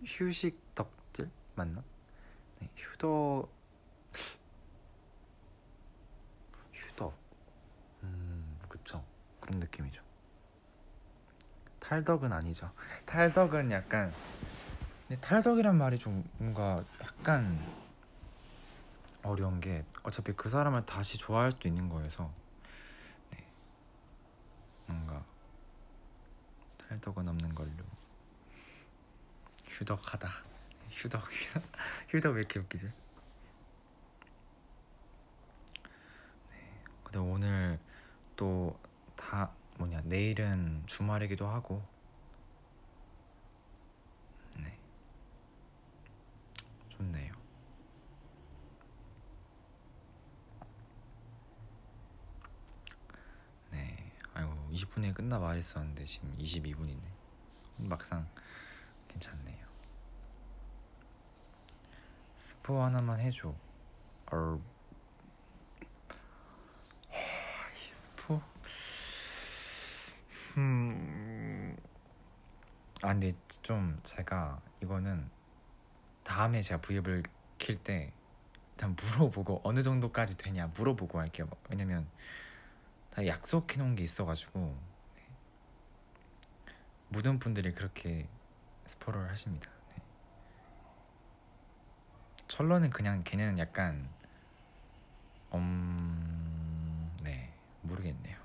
휴식 0.05 0.59
덕질? 0.75 1.29
맞나? 1.55 1.83
네, 2.59 2.69
휴덕 2.75 3.49
음 8.03 8.57
그런 9.41 9.59
느낌이죠. 9.59 10.01
탈덕은 11.79 12.31
아니죠. 12.31 12.71
탈덕은 13.05 13.71
약간 13.71 14.13
탈덕이란 15.19 15.77
말이 15.77 15.99
좀 15.99 16.23
뭔가 16.37 16.81
약간 17.01 17.59
어려운 19.23 19.59
게 19.59 19.83
어차피 20.03 20.31
그 20.31 20.47
사람을 20.47 20.85
다시 20.85 21.17
좋아할 21.17 21.51
수도 21.51 21.67
있는 21.67 21.89
거여서 21.89 22.31
네. 23.31 23.45
뭔가 24.87 25.25
탈덕은 26.77 27.27
없는 27.27 27.53
걸로. 27.53 27.71
휴덕하다. 29.67 30.29
휴덕 30.91 31.31
휴덕 31.31 31.63
휴덕 32.09 32.33
왜 32.33 32.39
이렇게 32.41 32.59
웃기지? 32.59 32.85
네. 36.51 36.81
근데 37.03 37.19
오늘 37.19 37.79
또 38.35 38.79
다 39.31 39.49
뭐냐 39.77 40.01
내일은 40.03 40.83
주말이기도 40.87 41.47
하고. 41.47 41.81
네. 44.57 44.77
좋네요. 46.89 47.33
네. 53.69 54.11
아이고 54.33 54.51
20분에 54.73 55.13
끝나 55.15 55.39
말했었는데 55.39 56.03
지금 56.03 56.35
22분이네. 56.37 56.99
막상 57.77 58.27
괜찮네요. 59.07 59.65
스포 62.35 62.83
하나만 62.83 63.21
해줘. 63.21 63.55
얼 64.25 64.59
이 67.75 67.91
스포 67.93 68.41
음... 70.57 71.75
아 73.03 73.07
근데 73.07 73.33
좀 73.61 73.99
제가 74.03 74.61
이거는 74.81 75.29
다음에 76.23 76.61
제가 76.61 76.81
브이앱을 76.81 77.23
킬 77.57 77.77
때 77.83 78.13
일단 78.81 78.95
물어보고 78.95 79.61
어느 79.63 79.83
정도까지 79.83 80.37
되냐 80.37 80.67
물어보고 80.75 81.19
할게요 81.19 81.47
왜냐면 81.69 82.07
다 83.13 83.25
약속해 83.27 83.77
놓은 83.77 83.95
게 83.95 84.03
있어가지고 84.03 84.59
네. 85.15 85.21
모든 87.09 87.37
분들이 87.37 87.73
그렇게 87.73 88.27
스포를 88.87 89.29
하십니다 89.29 89.69
네. 89.89 90.01
철러는 92.47 92.89
그냥 92.89 93.23
걔는 93.23 93.59
약간 93.59 94.09
음... 95.53 97.11
네 97.23 97.53
모르겠네요 97.81 98.40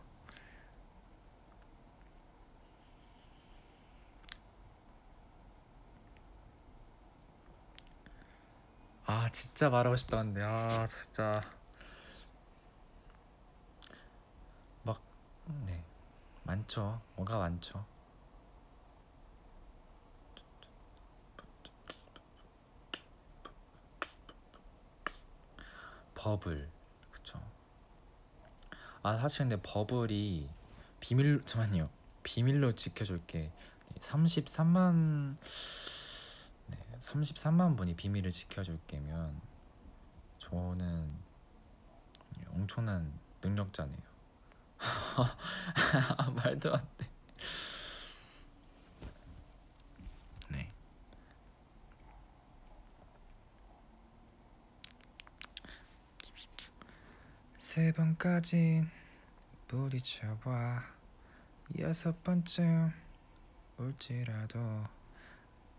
아 9.07 9.29
진짜 9.31 9.71
말하고 9.71 9.95
싶다 9.97 10.19
근데. 10.19 10.43
아 10.43 10.85
진짜. 10.87 11.41
막 14.83 15.01
네. 15.65 15.85
많죠. 16.43 17.01
뭐가 17.15 17.39
많죠. 17.39 17.85
버블. 26.17 26.69
그쵸. 27.13 27.41
아 29.05 29.17
사실 29.19 29.41
근데 29.41 29.57
버블이 29.63 30.51
비밀 30.99 31.41
잠깐만요. 31.45 31.89
비밀로 32.25 32.73
지켜줄게. 32.73 33.53
33만 34.01 35.37
네, 35.41 35.47
33만 37.07 37.77
분이 37.77 37.95
비밀을 37.95 38.31
지켜줄 38.33 38.81
게면 38.87 39.41
저는 40.39 41.11
엄청난 42.49 43.13
능력자네요. 43.43 43.99
말도 46.35 46.75
안 46.75 46.89
돼. 46.99 47.09
네. 50.49 50.73
세 57.59 57.93
번까진 57.93 58.91
부딪혀봐. 59.69 60.97
여섯 61.79 62.23
번쯤 62.23 62.93
울지라도 63.79 64.87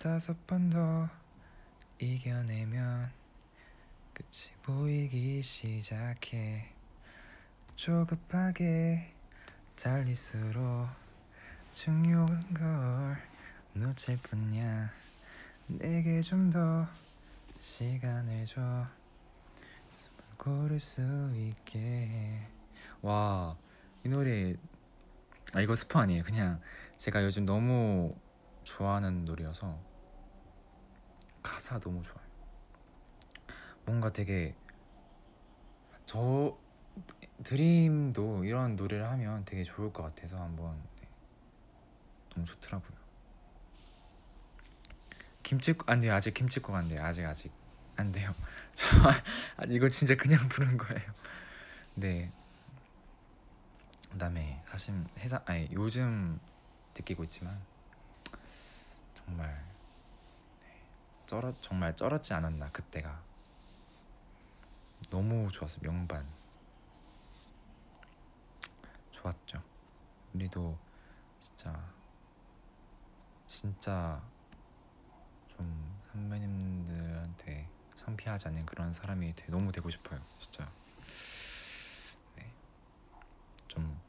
다섯 0.07 0.47
번 0.47 0.69
더 0.69 1.09
이겨내면 1.99 3.11
끝이 4.13 4.55
보이기 4.63 5.41
시작해. 5.43 6.71
조급하게 7.75 9.13
달릴수록 9.75 10.87
중요한 11.73 12.53
걸 12.53 13.17
놓칠 13.73 14.17
뿐이야. 14.23 14.89
내게 15.67 16.21
좀 16.21 16.51
더 16.51 16.87
시간을 17.59 18.45
줘. 18.45 18.61
숨을 19.91 20.23
고를 20.37 20.79
수 20.79 21.01
있게 21.35 22.47
와이 23.01 23.55
노래 24.05 24.55
아 25.53 25.59
이거 25.59 25.75
스포 25.75 25.99
아니에요. 25.99 26.23
그냥 26.23 26.61
제가 26.97 27.25
요즘 27.25 27.45
너무 27.45 28.15
좋아하는 28.63 29.25
노래여서 29.25 29.86
가사 31.67 31.79
너무 31.79 32.01
좋아요. 32.01 32.25
뭔가 33.85 34.11
되게 34.13 34.55
저 36.05 36.57
드림도 37.43 38.45
이런 38.45 38.77
노래를 38.77 39.05
하면 39.09 39.43
되게 39.43 39.63
좋을 39.63 39.91
것 39.91 40.03
같아서 40.03 40.41
한번 40.41 40.81
네. 41.01 41.07
너무 42.29 42.45
좋더라고요. 42.45 42.97
김치국 45.43 45.89
안 45.89 45.99
돼요. 45.99 46.13
아직 46.13 46.33
김치국 46.33 46.73
안 46.73 46.87
돼요. 46.87 47.03
아직 47.03 47.25
아직. 47.25 47.51
안 47.97 48.11
돼요. 48.11 48.33
아니 49.57 49.75
이거 49.75 49.89
진짜 49.89 50.15
그냥 50.15 50.47
부른 50.47 50.77
거예요. 50.77 51.11
네. 51.95 52.31
그다음에 54.11 54.63
사실 54.69 54.93
회사 55.19 55.41
아니 55.45 55.67
요즘 55.73 56.39
느끼고 56.95 57.25
있지만 57.25 57.59
정말 59.15 59.47
네, 59.49 59.66
쩔어 61.27 61.53
정말 61.61 61.93
쩔었지 61.93 62.33
않았나 62.33 62.71
그때가. 62.71 63.21
너무 65.09 65.51
좋았어 65.51 65.77
명반. 65.81 66.25
좋았죠. 69.11 69.61
우리도 70.33 70.77
진짜 71.39 71.77
진짜 73.47 74.21
좀 75.49 75.99
선배님들한테 76.11 77.67
창피하지 77.95 78.47
않는 78.47 78.65
그런 78.65 78.93
사람이 78.93 79.35
되, 79.35 79.47
너무 79.47 79.71
되고 79.73 79.89
싶어요 79.89 80.21
진짜. 80.39 80.69
네. 82.37 82.49
좀 83.67 83.99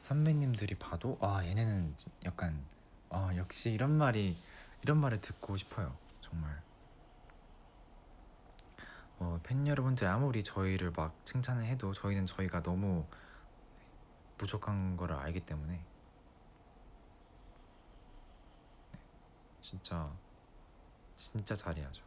선배님들이 0.00 0.74
봐도 0.76 1.16
아 1.20 1.44
얘네는 1.44 1.94
약간 2.24 2.64
아 3.10 3.30
역시 3.36 3.70
이런 3.72 3.96
말이 3.96 4.36
이런 4.82 4.98
말을 4.98 5.20
듣고 5.20 5.56
싶어요 5.56 6.05
정말 6.28 6.60
어, 9.18 9.40
팬 9.42 9.66
여러분들 9.66 10.06
아무리 10.06 10.42
저희를 10.42 10.90
막 10.90 11.14
칭찬을 11.24 11.64
해도 11.64 11.94
저희는 11.94 12.26
저희가 12.26 12.62
너무 12.62 13.06
부족한 14.36 14.96
거를 14.96 15.16
알기 15.16 15.40
때문에 15.40 15.72
네. 15.72 15.84
진짜 19.62 20.12
진짜 21.16 21.54
잘해야죠. 21.54 22.04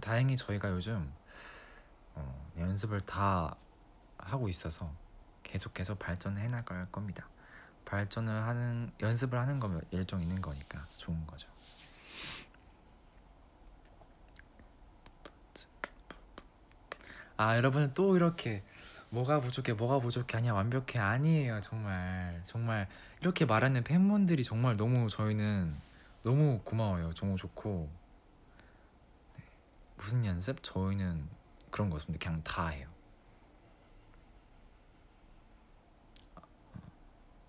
다행히 0.00 0.36
저희가 0.36 0.70
요즘 0.70 1.12
어, 2.14 2.52
연습을 2.56 3.00
다 3.00 3.54
하고 4.18 4.48
있어서 4.48 4.92
계속해서 5.42 5.94
발전해 5.96 6.48
나갈 6.48 6.90
겁니다. 6.90 7.28
발전을 7.84 8.32
하는 8.42 8.92
연습을 9.00 9.38
하는 9.38 9.58
거면 9.58 9.82
일정 9.90 10.20
있는 10.20 10.40
거니까 10.40 10.86
좋은 10.96 11.26
거죠. 11.26 11.48
아 17.36 17.56
여러분 17.56 17.92
또 17.94 18.16
이렇게 18.16 18.62
뭐가 19.08 19.40
부족해 19.40 19.72
뭐가 19.72 19.98
부족해 19.98 20.36
아니야 20.38 20.52
완벽해 20.52 20.98
아니에요 20.98 21.60
정말. 21.62 22.40
정말 22.44 22.88
이렇게 23.20 23.44
말하는 23.44 23.82
팬분들이 23.82 24.44
정말 24.44 24.76
너무 24.76 25.08
저희는 25.08 25.74
너무 26.22 26.60
고마워요. 26.64 27.14
너무 27.14 27.36
좋고. 27.36 27.90
네. 29.36 29.44
무슨 29.96 30.24
연습? 30.26 30.62
저희는 30.62 31.28
그런 31.70 31.88
거 31.88 31.96
없습니다. 31.96 32.22
그냥 32.24 32.42
다 32.42 32.68
해요 32.68 32.88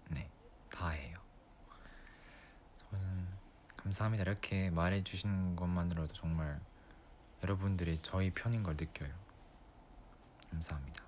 네다 0.09 0.89
해요 0.89 1.17
저는 2.77 3.27
감사합니다 3.91 4.23
이렇게 4.23 4.69
말해 4.69 5.03
주시는 5.03 5.57
것만으로도 5.57 6.13
정말 6.13 6.61
여러분들이 7.43 7.99
저희 8.01 8.31
편인 8.31 8.63
걸 8.63 8.77
느껴요 8.77 9.09
감사합니다 10.49 11.03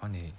아니 0.00 0.34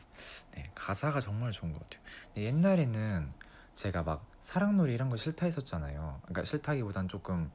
네, 0.55 0.71
가사가 0.73 1.19
정말 1.19 1.51
좋은 1.51 1.71
것 1.71 1.81
같아요. 1.81 2.01
옛날에는 2.35 3.31
제가 3.75 4.01
막 4.01 4.25
사랑놀이 4.39 4.91
이런 4.91 5.11
거 5.11 5.17
싫다 5.17 5.45
했었잖아요. 5.45 6.21
그러니까 6.23 6.43
싫다기보단 6.45 7.07
조금 7.07 7.51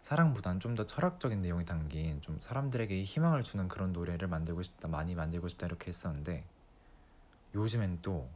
사랑보단 0.00 0.58
좀 0.60 0.74
더 0.74 0.86
철학적인 0.86 1.42
내용이 1.42 1.66
담긴 1.66 2.22
좀 2.22 2.40
사람들에게 2.40 3.04
희망을 3.04 3.42
주는 3.42 3.68
그런 3.68 3.92
노래를 3.92 4.26
만들고 4.26 4.62
싶다, 4.62 4.88
많이 4.88 5.14
만들고 5.14 5.48
싶다 5.48 5.66
이렇게 5.66 5.88
했었는데 5.88 6.46
요즘엔 7.54 8.00
또 8.00 8.30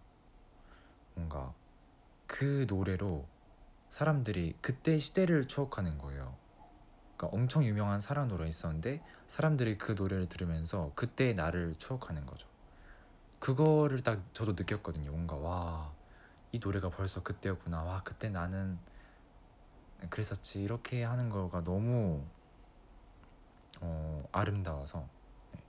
뭔가 1.19 1.53
그 2.27 2.67
노래로 2.69 3.27
사람들이 3.91 4.55
그때 4.61 4.99
시대를 4.99 5.49
추억하는 5.49 5.99
거예요. 5.99 6.37
그러니까 7.17 7.37
엄청 7.37 7.65
유명한 7.65 8.01
사랑 8.01 8.29
노래 8.29 8.49
있었는데 8.49 9.03
사람들이 9.27 9.77
그 9.79 9.93
노래를 9.93 10.29
들으면서 10.29 10.93
그때의 10.95 11.35
나를 11.35 11.75
추억하는 11.79 12.25
거죠. 12.27 12.47
그거를 13.41 14.03
딱 14.03 14.23
저도 14.33 14.53
느꼈거든요. 14.53 15.11
뭔가 15.11 15.37
와, 15.37 15.93
이 16.53 16.61
노래가 16.61 16.91
벌써 16.91 17.23
그때였구나. 17.23 17.83
와, 17.83 18.03
그때 18.05 18.29
나는 18.31 18.79
그랬었지. 20.11 20.63
이렇게 20.63 21.03
하는 21.05 21.29
거가 21.29 21.65
너무 21.65 22.25
어, 23.81 24.25
아름다워서 24.33 25.09
네. 25.53 25.61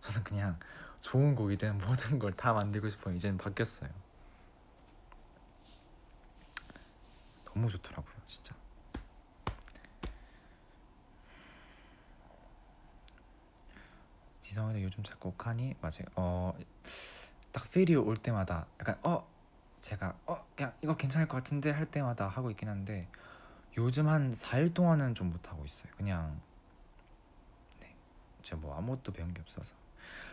저는 0.00 0.24
그냥 0.24 0.58
좋은 1.00 1.34
곡이든 1.34 1.78
모든 1.78 2.18
걸 2.18 2.32
다 2.32 2.52
만들고 2.52 2.88
싶어요. 2.88 3.14
이제는 3.14 3.38
바뀌었어요. 3.38 3.90
너무 7.54 7.68
좋더라고요, 7.68 8.14
진짜. 8.26 8.54
지성이도 14.44 14.82
요즘 14.82 15.02
작곡하니 15.04 15.76
맞아요. 15.80 16.04
어, 16.16 16.56
딱 17.52 17.70
필이 17.70 17.94
올 17.96 18.16
때마다 18.16 18.66
약간 18.80 18.98
어 19.04 19.26
제가 19.80 20.16
어 20.26 20.44
그냥 20.56 20.72
이거 20.82 20.96
괜찮을 20.96 21.28
것 21.28 21.36
같은데 21.38 21.70
할 21.70 21.86
때마다 21.86 22.26
하고 22.28 22.50
있긴 22.50 22.68
한데 22.68 23.08
요즘 23.76 24.08
한 24.08 24.32
4일 24.32 24.74
동안은 24.74 25.14
좀 25.14 25.30
못 25.30 25.48
하고 25.48 25.64
있어요. 25.64 25.86
그냥 25.96 26.40
네, 27.80 27.94
제가 28.42 28.60
뭐 28.60 28.76
아무것도 28.76 29.12
배운 29.12 29.32
게 29.32 29.40
없어서 29.40 29.74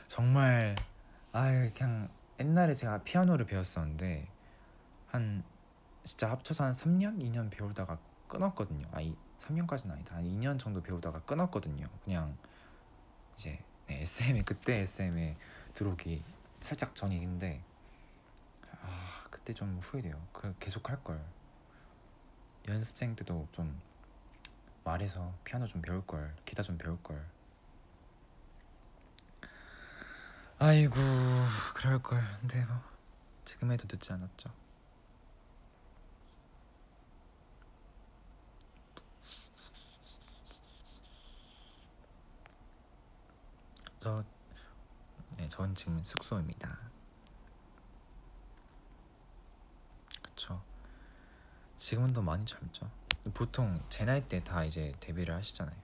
정말 0.07 0.75
아 1.31 1.69
그냥 1.75 2.09
옛날에 2.39 2.73
제가 2.73 3.03
피아노를 3.03 3.45
배웠었는데 3.45 4.27
한 5.07 5.43
진짜 6.03 6.29
합쳐서 6.31 6.63
한 6.63 6.71
3년, 6.71 7.21
2년 7.21 7.49
배우다가 7.49 7.97
끊었거든요. 8.27 8.87
아, 8.91 9.01
이 9.01 9.15
3년까지는 9.39 9.91
아니다. 9.91 10.15
한 10.15 10.23
2년 10.23 10.59
정도 10.59 10.81
배우다가 10.81 11.21
끊었거든요. 11.21 11.87
그냥 12.03 12.37
이제 13.37 13.63
네, 13.87 14.01
SM에 14.01 14.43
그때 14.43 14.79
SM에 14.79 15.37
들어오기 15.73 16.23
살짝 16.59 16.95
전이긴데 16.95 17.63
아 18.81 19.23
그때 19.29 19.53
좀 19.53 19.77
후회돼요. 19.81 20.21
그 20.33 20.55
계속 20.59 20.89
할 20.89 21.03
걸. 21.03 21.23
연습생 22.67 23.15
때도 23.15 23.47
좀 23.53 23.79
말해서 24.83 25.33
피아노 25.45 25.65
좀 25.67 25.81
배울 25.81 26.05
걸, 26.05 26.35
기타 26.43 26.63
좀 26.63 26.77
배울 26.77 27.01
걸. 27.01 27.23
아이고 30.59 30.95
그럴 31.75 32.01
걸. 32.01 32.21
근데 32.41 32.65
뭐 32.65 32.81
지금 33.45 33.71
해도 33.71 33.85
늦지 33.89 34.11
않았죠. 34.11 34.51
저, 44.07 44.23
네, 45.35 45.49
전 45.49 45.75
지금 45.75 46.01
숙소입니다. 46.01 46.79
그쵸. 50.21 50.63
지금은 51.77 52.13
더 52.13 52.21
많이 52.21 52.45
젊죠. 52.45 52.89
보통 53.33 53.83
제 53.89 54.05
나이 54.05 54.25
때 54.25 54.41
다 54.41 54.63
이제 54.63 54.95
데뷔를 55.01 55.35
하시잖아요. 55.35 55.75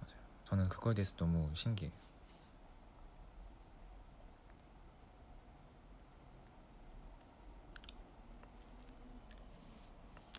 맞아요. 0.00 0.20
저는 0.44 0.68
그거에 0.68 0.94
대해서 0.94 1.16
너무 1.16 1.50
신기해요. 1.52 1.92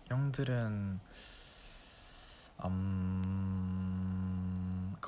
형들은 0.07 0.99
음 2.65 3.42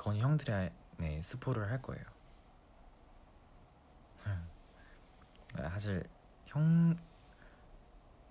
그건 0.06 0.20
형들이 0.20 0.52
할- 0.52 0.72
네 0.98 1.20
스포를 1.20 1.68
할 1.68 1.82
거예요. 1.82 2.04
네, 5.56 5.68
사실 5.68 6.04
형 6.46 6.96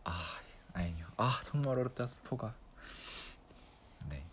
아, 0.06 0.40
아니요. 0.72 1.06
아, 1.18 1.42
정말 1.44 1.78
어렵다 1.78 2.08
스포가. 2.08 2.56
네. 4.08 4.26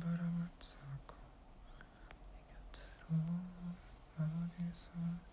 바람을 0.00 0.48
타고 0.58 1.16
네 2.48 2.54
곁으로 2.70 3.16
어디서 4.18 5.31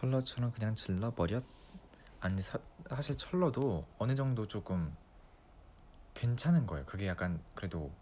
철러처럼 0.00 0.50
그냥 0.52 0.74
질러버렸 0.74 1.44
아니 2.20 2.40
사, 2.40 2.58
사실 2.88 3.16
철러도 3.16 3.86
어느 3.98 4.14
정도 4.14 4.48
조금 4.48 4.96
괜찮은 6.14 6.66
거예요. 6.66 6.86
그게 6.86 7.06
약간 7.06 7.42
그래도 7.54 7.92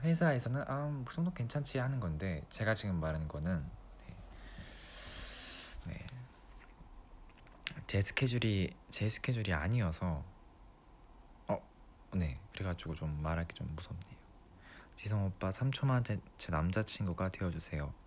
회사에서는 0.00 0.64
아뭐 0.66 1.04
정도 1.12 1.32
괜찮지 1.32 1.78
하는 1.78 2.00
건데 2.00 2.44
제가 2.48 2.74
지금 2.74 2.98
말하는 3.00 3.28
거는 3.28 3.64
네. 4.06 4.16
네. 5.86 6.06
제 7.86 8.00
스케줄이 8.02 8.74
제 8.90 9.08
스케줄이 9.08 9.52
아니어서 9.52 10.24
어, 11.46 11.62
네. 12.14 12.40
그래가지고 12.52 12.96
좀 12.96 13.22
말하기 13.22 13.54
좀 13.54 13.72
무섭네요. 13.76 14.16
지성 14.96 15.24
오빠 15.24 15.50
3초만 15.50 16.04
제, 16.04 16.20
제 16.36 16.50
남자친구가 16.50 17.30
되어주세요. 17.30 18.05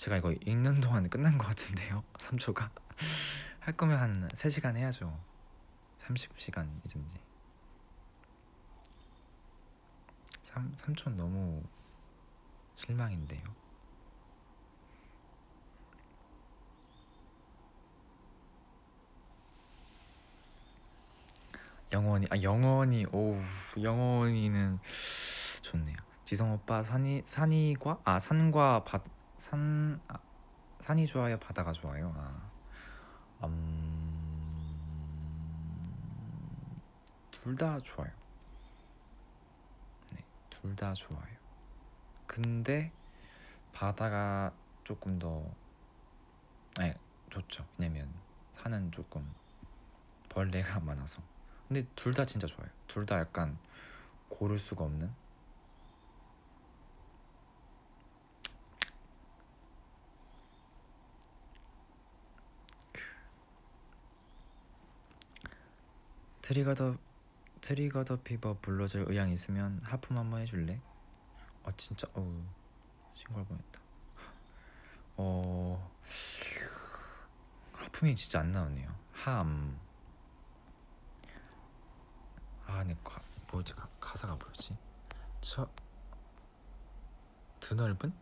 제가 0.00 0.16
이거 0.16 0.32
읽는 0.32 0.80
동안 0.80 1.10
끝난 1.10 1.36
것 1.36 1.46
같은데요. 1.48 2.02
3초가 2.16 2.70
할 3.58 3.76
거면 3.76 3.98
한 3.98 4.28
3시간 4.34 4.74
해야죠. 4.74 5.14
30시간이든지. 6.06 7.20
3, 10.44 10.74
3촌 10.74 11.16
너무 11.16 11.62
실망인데요. 12.76 13.42
영원히 21.92 22.26
아 22.30 22.40
영원히 22.40 23.04
오우 23.12 23.38
영원히는 23.76 24.78
좋네요. 25.60 25.96
지성 26.24 26.52
오빠 26.52 26.82
산이 26.82 27.24
산이과 27.26 28.00
아 28.04 28.18
산과 28.18 28.84
바 28.84 29.02
산 29.40 29.98
아, 30.06 30.18
산이 30.80 31.06
좋아요 31.06 31.38
바다가 31.38 31.72
좋아요. 31.72 32.12
아, 32.14 33.46
음, 33.46 34.00
둘다 37.30 37.80
좋아요. 37.80 38.10
네, 40.12 40.22
둘 40.50 40.76
다 40.76 40.92
좋아요. 40.94 41.40
근데 42.26 42.92
바다가 43.72 44.52
조금 44.84 45.18
더, 45.18 45.42
네, 46.78 46.94
좋죠. 47.30 47.66
왜냐면 47.78 48.12
산은 48.56 48.92
조금 48.92 49.26
벌레가 50.28 50.80
많아서. 50.80 51.22
근데 51.66 51.86
둘 51.96 52.12
다 52.14 52.26
진짜 52.26 52.46
좋아요. 52.46 52.68
둘 52.86 53.06
다 53.06 53.18
약간 53.18 53.56
고를 54.28 54.58
수가 54.58 54.84
없는. 54.84 55.10
Trigger 66.50 66.74
the 66.74 66.96
Trigger 67.60 68.02
the 68.02 68.16
Fever 68.16 68.58
불러줄 68.60 69.04
의향 69.06 69.30
있으면 69.30 69.78
하품 69.84 70.18
한번 70.18 70.40
해줄래? 70.40 70.80
아 71.62 71.70
진짜 71.76 72.08
어우 72.12 72.42
신고할 73.12 73.46
뻔했다. 73.46 73.80
어 75.18 75.92
하품이 77.72 78.16
진짜 78.16 78.40
안 78.40 78.50
나오네요. 78.50 78.92
함. 79.12 79.78
아, 82.66 82.82
네, 82.82 82.96
가, 83.04 83.22
뭐지 83.52 83.72
가, 83.74 83.88
가사가 84.00 84.34
뭐였지? 84.34 84.76
저 85.42 85.70
드넓은? 87.60 88.12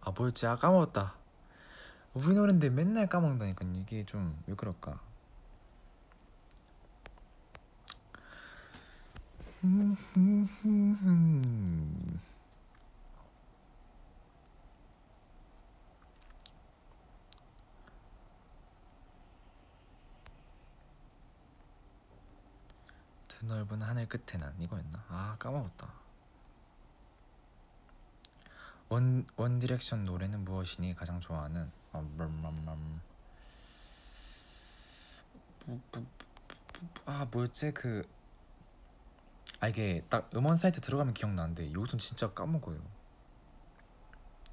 아 0.00 0.12
뭐였지? 0.12 0.46
아 0.46 0.54
까먹었다. 0.54 1.16
우리 2.14 2.36
노래인데 2.36 2.70
맨날 2.70 3.08
까먹는다니까 3.08 3.64
이게 3.74 4.04
좀 4.04 4.40
왜 4.46 4.54
그럴까? 4.54 5.11
드넓은 23.28 23.82
하늘 23.82 24.08
끝에 24.08 24.36
난 24.36 24.52
이거였나? 24.58 25.04
아 25.08 25.36
까먹었다. 25.38 25.92
원 28.88 29.24
원디렉션 29.36 30.04
노래는 30.04 30.44
무엇이니 30.44 30.96
가장 30.96 31.20
좋아하는? 31.20 31.70
아, 31.92 32.00
음, 35.68 35.80
아 37.06 37.28
뭐였지 37.30 37.72
그 37.72 38.04
아 39.60 39.68
이게 39.68 40.04
딱 40.08 40.30
음원 40.34 40.56
사이트 40.56 40.80
들어가면 40.80 41.14
기억나는데 41.14 41.72
여기선 41.72 41.98
진짜 41.98 42.32
까먹어요. 42.32 42.80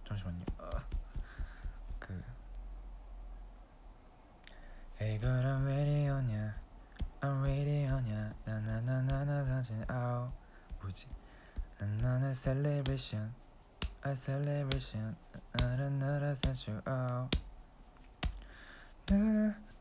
잠시만요. 0.07 0.45
아, 0.57 0.85
그. 1.99 2.23
Hey 4.99 5.19
girl 5.19 5.45
I'm 5.45 5.65
ready 5.65 6.09
on 6.09 6.29
ya. 6.29 6.53
I'm 7.21 7.43
ready 7.43 7.85
on 7.87 8.05
ya. 8.07 8.33
나나나나나 8.45 9.45
사진. 9.45 9.83
아우 9.87 10.31
뭐지? 10.81 11.07
나나나 11.79 12.33
celebration. 12.33 13.33
A 14.05 14.15
celebration. 14.15 15.15
나나나나 15.53 16.35
사진 16.35 16.81
아우. 16.85 17.29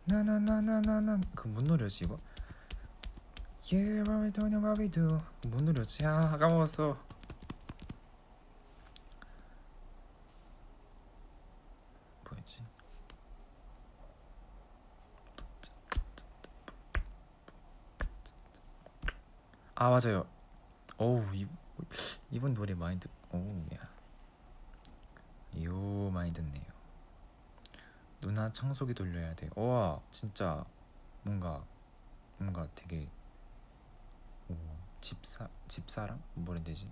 나나나나나나 0.06 1.20
그뭔 1.34 1.64
노래지 1.64 2.04
이거? 2.04 2.18
Yeah, 3.70 4.02
what 4.06 4.22
we 4.22 4.30
do, 4.30 4.58
what 4.60 4.78
we 4.80 4.88
do. 4.88 5.08
뭐 5.42 5.58
못 5.58 5.62
누렸지? 5.62 6.04
아, 6.06 6.20
까먹었어. 6.38 6.96
뭐였지? 12.30 12.62
아 19.74 19.90
맞아요. 19.90 20.26
오우 20.96 21.22
이, 21.34 21.46
이번 22.30 22.54
노래 22.54 22.74
많이 22.74 22.98
듣. 22.98 23.10
오우야. 23.32 23.88
요 25.64 26.10
많이 26.10 26.32
듣네요. 26.32 26.64
누나 28.20 28.52
청소기 28.52 28.94
돌려야 28.94 29.34
돼. 29.34 29.48
와 29.54 30.00
진짜 30.10 30.64
뭔가 31.22 31.62
뭔가 32.38 32.66
되게 32.74 33.08
집사 35.00 35.48
집사람 35.68 36.22
뭐라 36.34 36.62
되지? 36.62 36.90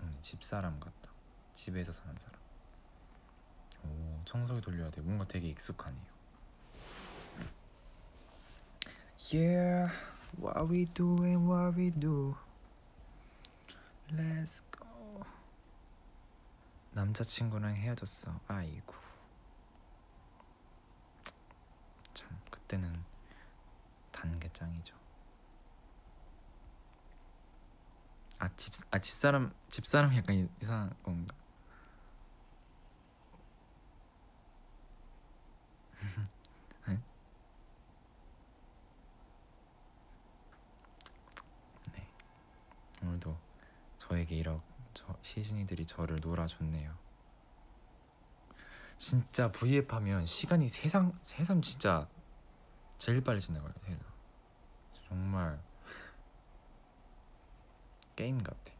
응, 0.00 0.18
집사람 0.22 0.78
같다. 0.80 1.10
집에서 1.54 1.92
사는 1.92 2.16
사람. 2.18 2.40
오 3.84 4.22
청소기 4.24 4.60
돌려야 4.60 4.90
돼. 4.90 5.00
뭔가 5.00 5.26
되게 5.26 5.48
익숙하네요. 5.48 6.10
Yeah, 9.32 9.92
what 10.38 10.68
we 10.68 10.86
do 10.86 11.22
and 11.24 11.48
what 11.48 11.78
we 11.78 11.90
do. 11.90 12.36
Let's 14.10 14.60
go. 14.76 15.24
남자친구랑 16.92 17.74
헤어졌어. 17.76 18.40
아이고. 18.48 18.94
참 22.12 22.28
그때는 22.50 23.04
단게 24.10 24.50
짱이죠. 24.52 24.99
아집 28.40 28.72
아 28.90 28.98
집사람 28.98 29.52
집사람 29.68 30.14
약간 30.16 30.34
이- 30.34 30.48
이상한 30.62 30.90
건가? 31.02 31.34
네? 36.88 36.98
네. 41.92 42.08
오늘도 43.02 43.36
저에게 43.98 44.36
이렇게 44.36 44.62
저 44.94 45.14
시즌이들이 45.22 45.84
저를 45.86 46.20
놀아줬네요. 46.20 46.98
진짜 48.96 49.50
V앱 49.52 49.92
하면 49.92 50.24
시간이 50.24 50.68
세상 50.70 51.12
세상 51.22 51.60
진짜 51.60 52.08
제일 52.98 53.22
빨리 53.22 53.38
지나가요. 53.40 53.72
세상 53.84 54.00
정말 55.08 55.60
게임 58.20 58.36
같아. 58.42 58.72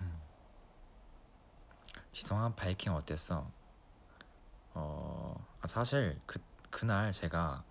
음. 0.00 0.18
지성아 2.10 2.54
바이킹 2.54 2.94
어땠어? 2.94 3.50
어 4.72 5.46
아, 5.60 5.66
사실 5.66 6.18
그 6.24 6.40
그날 6.70 7.12
제가 7.12 7.62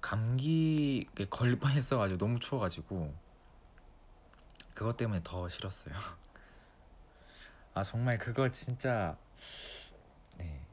감기에 0.00 1.04
걸릴 1.28 1.58
뻔했어가지고 1.60 2.16
너무 2.16 2.40
추워가지고 2.40 3.14
그것 4.72 4.96
때문에 4.96 5.20
더 5.22 5.46
싫었어요. 5.46 5.94
아 7.74 7.82
정말 7.82 8.16
그거 8.16 8.50
진짜 8.50 9.18
네 10.38 10.66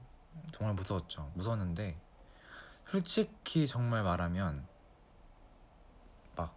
정말 0.53 0.73
무서웠죠. 0.73 1.29
무서웠는데 1.35 1.95
솔직히 2.89 3.67
정말 3.67 4.03
말하면 4.03 4.65
막 6.37 6.55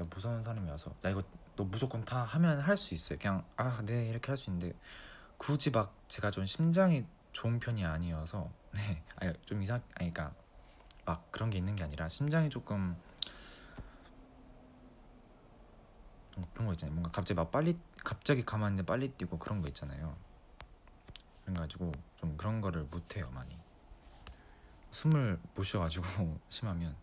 진짜 0.00 0.04
무서운 0.14 0.42
사람이 0.42 0.70
와서 0.70 0.94
나 1.02 1.10
이거 1.10 1.22
너 1.56 1.64
무조건 1.64 2.04
타 2.04 2.22
하면 2.24 2.58
할 2.60 2.76
수 2.76 2.94
있어요. 2.94 3.18
그냥 3.18 3.44
아 3.56 3.82
네 3.84 4.08
이렇게 4.08 4.28
할 4.28 4.36
수 4.36 4.48
있는데 4.50 4.74
굳이 5.36 5.70
막 5.70 5.94
제가 6.08 6.30
좀 6.30 6.46
심장이 6.46 7.04
좋은 7.32 7.58
편이 7.58 7.84
아니어서 7.84 8.50
네 8.72 9.02
아니 9.16 9.32
좀 9.44 9.62
이상 9.62 9.82
아니 9.94 10.12
그러니까 10.12 10.34
막 11.04 11.30
그런 11.30 11.50
게 11.50 11.58
있는 11.58 11.76
게 11.76 11.84
아니라 11.84 12.08
심장이 12.08 12.48
조금 12.48 12.96
음, 16.38 16.46
그런 16.54 16.66
거 16.66 16.72
있잖아요. 16.72 16.94
뭔가 16.94 17.10
갑자기 17.10 17.34
막 17.36 17.50
빨리 17.50 17.78
갑자기 18.02 18.42
가만히 18.42 18.72
있는데 18.72 18.86
빨리 18.86 19.10
뛰고 19.10 19.38
그런 19.38 19.60
거 19.60 19.68
있잖아요. 19.68 20.16
그래가지고 21.44 21.92
좀 22.16 22.36
그런 22.38 22.60
거를 22.62 22.84
못 22.84 23.16
해요 23.16 23.30
많이. 23.34 23.58
숨을 24.92 25.38
못 25.54 25.64
쉬어가지고 25.64 26.04
심하면 26.48 26.96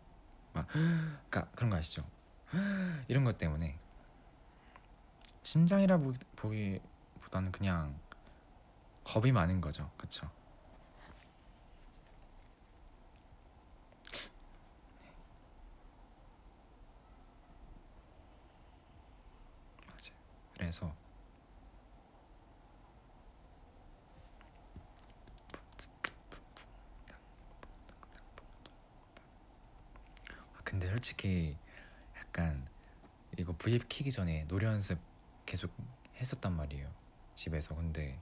막 0.54 0.68
그러니까 0.68 1.48
그런 1.56 1.70
거 1.70 1.76
아시죠? 1.78 2.04
이런 3.08 3.24
것 3.24 3.38
때문에 3.38 3.78
심장이라 5.44 5.98
보기, 5.98 6.20
보기 6.36 6.80
보다는 7.22 7.52
그냥 7.52 7.98
겁이 9.04 9.32
많은 9.32 9.62
거죠, 9.62 9.90
그쵸? 9.98 10.30
맞아요. 19.88 20.14
그래서 20.58 20.94
아, 30.56 30.62
근데 30.64 30.88
솔직히 30.90 31.58
약간 32.38 32.68
이거 33.38 33.54
V앱 33.58 33.90
키기 33.90 34.12
전에 34.12 34.46
노래 34.48 34.68
연습 34.68 35.00
계속 35.48 35.72
했었단 36.18 36.56
말이에요 36.56 36.88
집에서 37.34 37.76
근데 37.76 38.20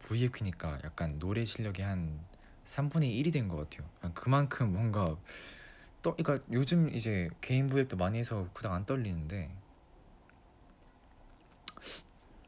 V앱 0.00 0.32
키니까 0.34 0.80
약간 0.84 1.18
노래 1.20 1.44
실력이 1.44 1.82
한 1.82 2.24
3분의 2.64 3.14
1이 3.22 3.32
된 3.32 3.48
것 3.48 3.56
같아요 3.56 3.88
아, 4.02 4.10
그만큼 4.12 4.72
뭔가 4.72 5.16
떠 6.02 6.16
그러니까 6.16 6.44
요즘 6.50 6.92
이제 6.92 7.30
개인 7.40 7.68
V앱도 7.68 7.96
많이 7.96 8.18
해서 8.18 8.48
그닥 8.52 8.72
안 8.72 8.84
떨리는데 8.84 9.50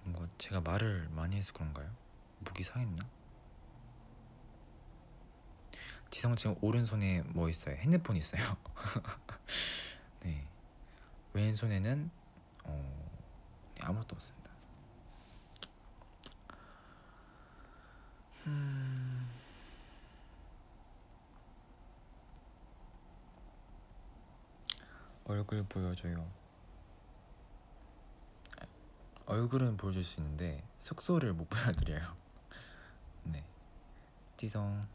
뭔가 0.02 0.28
제가 0.38 0.60
말을 0.60 1.08
많이 1.10 1.36
해서 1.36 1.52
그런가요? 1.52 1.88
목이 2.40 2.62
상했나? 2.64 3.06
지성 6.10 6.34
지금 6.36 6.56
오른손에 6.60 7.22
뭐 7.26 7.48
있어요? 7.48 7.74
핸드폰 7.76 8.16
있어요. 8.16 8.56
네. 11.36 11.42
왼손에는 11.42 12.10
어, 12.64 13.12
네, 13.74 13.82
아무것도 13.82 14.16
없습니다. 14.16 14.50
음... 18.46 19.28
얼굴 25.24 25.62
보여줘요. 25.64 26.26
얼굴은 29.26 29.76
보여줄 29.76 30.04
수 30.04 30.20
있는데 30.20 30.62
숙소를 30.78 31.34
못 31.34 31.48
보여드려요. 31.50 32.16
네. 33.24 33.44
지성. 34.38 34.88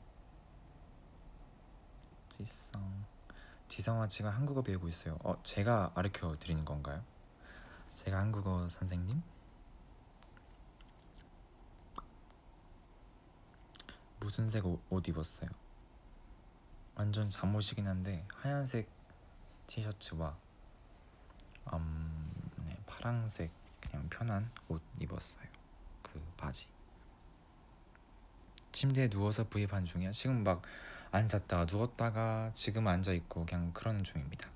지성. 2.30 3.11
지성아 3.72 4.10
지금 4.10 4.32
한국어 4.32 4.62
배우고 4.62 4.90
있어요. 4.90 5.18
어, 5.24 5.42
제가 5.44 5.94
가르쳐 5.94 6.36
드리는 6.40 6.66
건가요? 6.66 7.02
제가 7.96 8.20
한국어 8.20 8.68
선생님? 8.68 9.24
무슨 14.20 14.50
색 14.50 14.66
옷 14.66 15.08
입었어요? 15.08 15.50
완전 16.96 17.30
잠옷이긴 17.30 17.88
한데 17.88 18.28
하얀색 18.36 18.90
티셔츠와 19.68 20.38
음, 21.72 22.52
네, 22.66 22.78
파랑색 22.86 23.52
그냥 23.80 24.10
편한 24.10 24.52
옷 24.68 24.82
입었어요. 25.00 25.46
그 26.04 26.22
바지. 26.36 26.68
침대에 28.74 29.10
누워서 29.10 29.48
브이앱한 29.48 29.86
중이야. 29.86 30.12
지금 30.12 30.44
막 30.44 30.62
앉았다가 31.12 31.66
누웠다가 31.66 32.52
지금 32.54 32.88
앉아 32.88 33.12
있고 33.14 33.46
그냥 33.46 33.72
그러는 33.74 34.04
중입니다. 34.04 34.50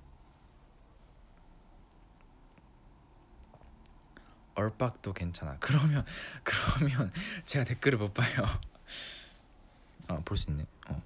얼빡도 4.56 5.14
괜찮아. 5.14 5.58
그러면 5.60 6.06
그러면 6.43 7.12
제가 7.45 7.66
댓글을 7.66 7.97
못 7.97 8.14
봐요. 8.14 8.45
아, 10.08 10.20
볼 10.24 10.38
수 10.38 10.49
있네. 10.49 10.66
어. 10.89 11.01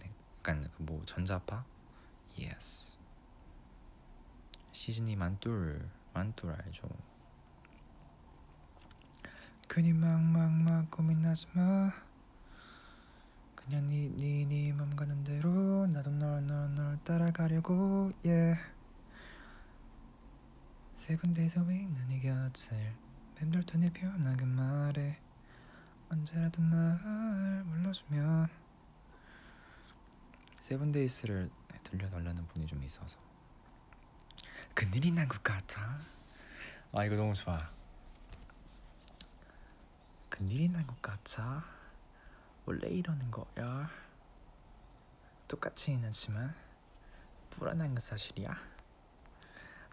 네, 0.00 0.10
약간 0.38 0.70
그뭐 0.78 1.02
전자파? 1.04 1.64
예스. 2.38 2.94
시즌이 4.72 5.16
만돌 5.16 5.88
만돌 6.14 6.52
알죠? 6.52 6.88
괜히 9.68 9.92
막막막 9.92 10.90
고민하지 10.90 11.48
마. 11.52 11.92
그냥 13.64 13.88
네네네맘 13.88 14.94
가는 14.94 15.24
대로 15.24 15.86
나도 15.86 16.10
널널 16.10 16.74
널 16.74 16.98
따라가려고 17.04 18.12
yeah. 18.24 18.60
세븐데이즈 20.96 21.58
왜 21.60 21.76
있는 21.76 22.10
이 22.10 22.20
곁을 22.20 22.94
맴돌 23.40 23.64
테니 23.64 23.90
편하게 23.90 24.44
말해 24.44 25.18
언제라도 26.10 26.62
날 26.62 27.64
불러주면 27.64 28.48
세븐데이스를 30.60 31.50
들려달라는 31.82 32.46
분이 32.48 32.66
좀 32.66 32.82
있어서 32.84 33.16
그늘이 34.74 35.10
난 35.12 35.28
것 35.28 35.42
같아. 35.42 35.98
아 36.92 37.04
이거 37.04 37.16
너무 37.16 37.34
좋아. 37.34 37.58
그늘이 40.28 40.68
난 40.68 40.86
것 40.86 41.00
같아. 41.00 41.64
원래 42.66 42.88
이러는 42.88 43.30
거야. 43.30 43.90
똑같지는 45.48 46.06
않지만 46.06 46.54
불안한 47.50 47.88
건 47.88 48.00
사실이야. 48.00 48.56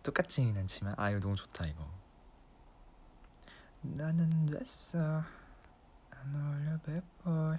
똑같지는 0.04 0.58
않지만 0.62 0.96
아 0.98 1.10
이거 1.10 1.20
너무 1.20 1.36
좋다 1.36 1.66
이거. 1.66 1.86
나는 3.82 4.46
됐어. 4.46 5.24
안 6.12 6.36
어울려 6.36 6.80
bad 6.82 7.06
boy. 7.24 7.58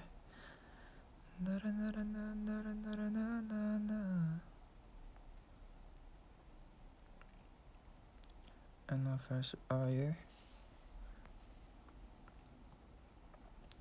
나라나라나 1.38 2.34
나라나라나나나. 2.34 4.40
And 8.90 9.08
I 9.08 9.14
first 9.24 9.56
are 9.70 9.90
you? 9.90 10.14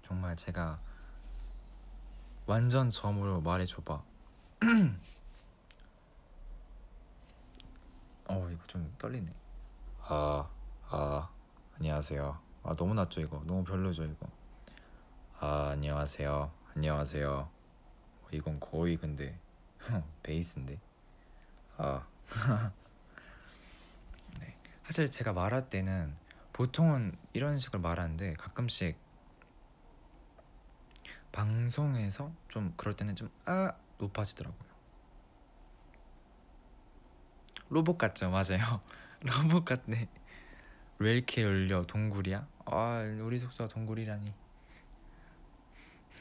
정말 0.04 0.36
제가 0.36 0.80
완전 2.52 2.92
처음으로 2.92 3.40
말해줘봐. 3.40 4.04
어 8.28 8.50
이거 8.52 8.68
좀 8.68 8.94
떨리네. 8.98 9.34
아, 10.02 10.50
아, 10.90 11.30
안녕하세요. 11.78 12.38
아 12.64 12.76
너무 12.76 12.94
낮죠 12.94 13.22
이거. 13.22 13.42
너무 13.46 13.64
별로죠 13.64 14.04
이거. 14.04 14.28
아 15.40 15.70
안녕하세요. 15.72 16.52
안녕하세요. 16.76 17.32
어, 17.40 18.28
이건 18.34 18.60
거의 18.60 18.98
근데 18.98 19.40
베이스인데. 20.22 20.78
아. 21.78 22.06
네. 24.42 24.58
사실 24.84 25.10
제가 25.10 25.32
말할 25.32 25.70
때는 25.70 26.14
보통은 26.52 27.16
이런 27.32 27.60
식으로 27.60 27.80
말하는데 27.80 28.34
가끔씩 28.34 28.98
방송에서 31.32 32.32
좀 32.50 32.74
그럴 32.78 32.96
때는 32.96 33.16
좀 33.16 33.30
아 33.46 33.74
높아지더라고요. 34.00 34.72
로봇 37.70 37.98
같죠, 37.98 38.30
맞아요. 38.30 38.82
로봇 39.22 39.66
같네. 39.66 40.10
왜 41.00 41.14
이렇게 41.16 41.44
열려? 41.44 41.84
동굴이야? 41.84 42.48
아, 42.66 43.02
우리 43.22 43.40
숙소가 43.40 43.68
동굴이라니. 43.70 44.34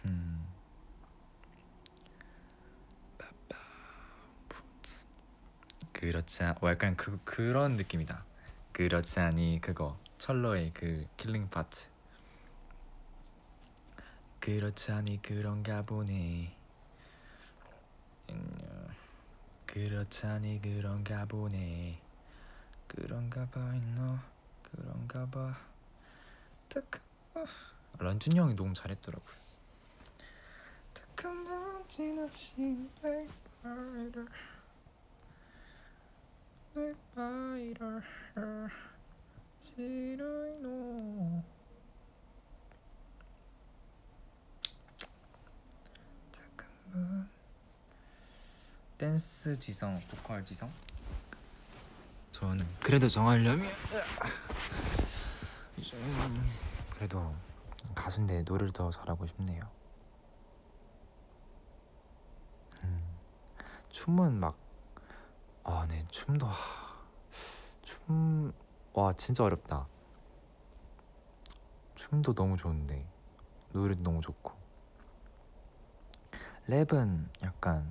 음. 0.07 0.47
그렇지 5.93 6.45
않, 6.45 6.57
어, 6.63 6.69
약간 6.69 6.97
그 6.97 7.19
그런 7.25 7.77
느낌이다. 7.77 8.25
그렇지 8.73 9.21
않니 9.21 9.61
그거 9.61 9.99
천러의 10.19 10.67
그 10.73 11.07
killing 11.19 11.51
part. 11.51 11.89
그렇지 14.41 14.91
않니 14.93 15.21
그런가 15.21 15.83
보네. 15.83 16.57
음, 18.31 18.87
그렇지 19.67 20.27
않니 20.27 20.63
그런가 20.63 21.27
보네. 21.27 22.01
그런가 22.89 23.47
봐, 23.51 23.61
너 23.97 24.19
그런가 24.63 25.27
봐. 25.27 25.55
딱 26.71 26.85
런쥔 27.99 28.35
형이 28.35 28.55
너무 28.55 28.73
잘했더라고요. 28.73 29.35
딱한번 30.95 31.87
지나친 31.87 32.91
백발을 33.03 34.27
백발을 36.75 38.03
싫어요. 39.61 40.61
잠깐 40.63 41.60
댄스 48.99 49.59
지성, 49.59 50.01
보컬 50.11 50.45
지성? 50.45 50.71
저는 52.33 52.67
그래도 52.81 53.09
정하려면 53.09 53.67
그래도 56.91 57.35
가수인데 57.95 58.43
노래를 58.43 58.73
더 58.73 58.91
잘하고 58.91 59.27
싶네요. 59.27 59.67
음, 62.85 63.03
춤은 63.91 64.39
막 64.39 64.57
아, 65.65 65.87
네, 65.89 66.05
춤도 66.11 66.47
춤, 67.83 68.53
와, 68.93 69.13
진짜 69.15 69.45
어렵다. 69.45 69.87
춤도 71.97 72.35
너무 72.35 72.57
좋은데 72.57 73.07
노래도 73.73 74.03
너무 74.03 74.21
좋고 74.21 74.60
랩은 76.71 77.27
약간 77.43 77.91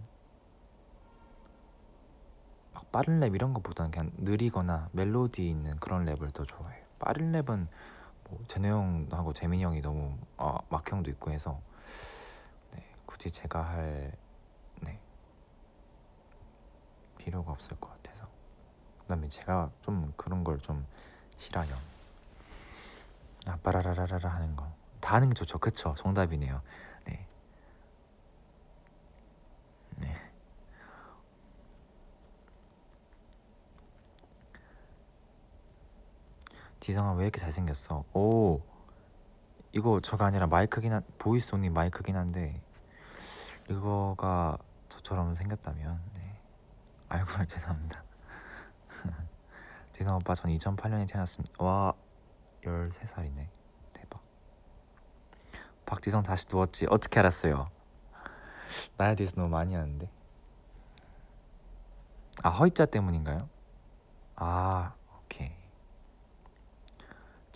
막 2.74 2.92
빠른 2.92 3.20
랩 3.20 3.36
이런 3.36 3.54
것보다는 3.54 3.92
그냥 3.92 4.12
느리거나 4.18 4.90
멜로디 4.94 5.50
있는 5.50 5.78
그런 5.80 6.06
랩을 6.06 6.34
더 6.34 6.46
좋아해요. 6.46 6.86
빠른 7.00 7.32
랩은 7.32 7.68
뭐 8.26 8.40
제노 8.48 8.68
형하고 8.70 9.34
재민이 9.34 9.64
형이 9.64 9.82
너무 9.82 10.18
아, 10.38 10.58
막 10.70 10.90
형도 10.92 11.10
있고 11.12 11.32
해서 11.32 11.62
네, 12.74 12.84
굳이 13.06 13.32
제가 13.32 13.62
할 13.62 14.14
네, 14.82 15.00
필요가 17.18 17.52
없을 17.52 17.78
것 17.80 17.90
같아서 17.92 18.28
그다음에 19.02 19.30
제가 19.30 19.72
좀 19.82 20.14
그런 20.18 20.44
걸 20.44 20.60
좀 20.60 20.86
싫어요. 21.38 21.76
아 23.46 23.58
빠라라라라 23.64 24.30
하는 24.30 24.56
거 24.56 24.70
다 25.02 25.16
하는 25.16 25.30
게 25.30 25.34
좋죠. 25.36 25.58
그쵸? 25.60 25.96
정답이네요. 25.98 26.62
네. 27.06 27.26
네. 29.98 30.16
지성아 36.80 37.14
왜 37.14 37.24
이렇게 37.26 37.40
잘생겼어? 37.40 38.06
오 38.14 38.62
이거 39.72 40.00
저가 40.02 40.26
아니라 40.26 40.48
마이크긴 40.48 40.94
한 40.94 41.04
voice 41.18 41.54
only 41.54 41.70
마이크긴 41.70 42.16
한데 42.16 42.62
이거가 43.70 44.58
저처럼 44.90 45.36
생겼다면 45.36 46.02
네. 46.16 46.40
아이고 47.10 47.28
죄송합니다. 47.46 48.04
지성 49.92 50.16
오빠 50.16 50.34
전 50.36 50.52
2008년에 50.52 51.08
태어났습니다. 51.08 51.64
와 51.64 51.94
13살이네. 52.64 53.48
대박. 53.94 54.22
박지성 55.86 56.24
다시 56.24 56.46
누웠지. 56.52 56.88
어떻게 56.90 57.20
알았어요? 57.20 57.70
나에 58.98 59.16
대해서 59.16 59.36
너무 59.36 59.50
많이 59.50 59.76
아는데. 59.76 60.10
아 62.42 62.50
허이자 62.50 62.86
때문인가요? 62.86 63.50
아 64.36 64.94
오케이. 65.18 65.59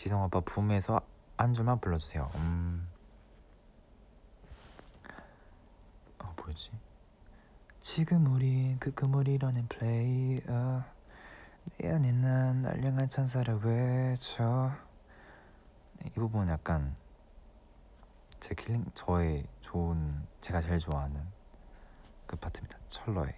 지성 0.04 0.22
오빠 0.22 0.42
붐에서 0.42 1.00
한 1.38 1.54
줄만 1.54 1.80
불러주세요. 1.80 2.30
음. 2.36 2.90
어 6.20 6.34
뭐였지? 6.36 6.72
지금 7.80 8.28
우린 8.28 8.78
그 8.80 8.94
꿈을 8.94 9.25
이뤄낸 9.25 9.66
플레이어 9.70 10.84
내 11.78 11.90
안에 11.90 12.12
난 12.12 12.64
날 12.64 12.76
향한 12.76 13.08
찬사를 13.08 13.58
외쳐 13.64 14.74
네, 16.00 16.10
이 16.10 16.20
부분 16.20 16.50
약간 16.50 16.98
제 18.42 18.54
킬링 18.56 18.84
저의 18.96 19.48
좋은 19.62 20.28
제가 20.42 20.60
제일 20.60 20.80
좋아하는 20.80 21.22
그 22.28 22.36
파트입니다. 22.36 22.78
천러의 22.90 23.34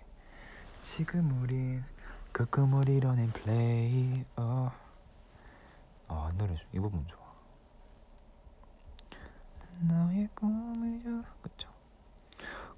지금 0.79 1.43
우린 1.43 1.83
그 2.31 2.47
이뤄낸 2.89 3.31
플레이어 3.33 4.84
아 6.07 6.31
노래 6.37 6.55
이 6.73 6.79
부분 6.79 7.05
좋아. 7.07 7.25
너의 9.81 10.29
꿈을 10.35 11.01
줘. 11.03 11.09
그쵸? 11.41 11.69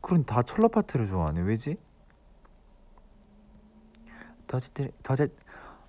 그럼 0.01 0.23
다 0.23 0.41
천러 0.41 0.67
파트를 0.67 1.07
좋아하네. 1.07 1.41
왜지? 1.41 1.77
터질 4.47 4.73
때 4.73 4.91
터질 5.03 5.35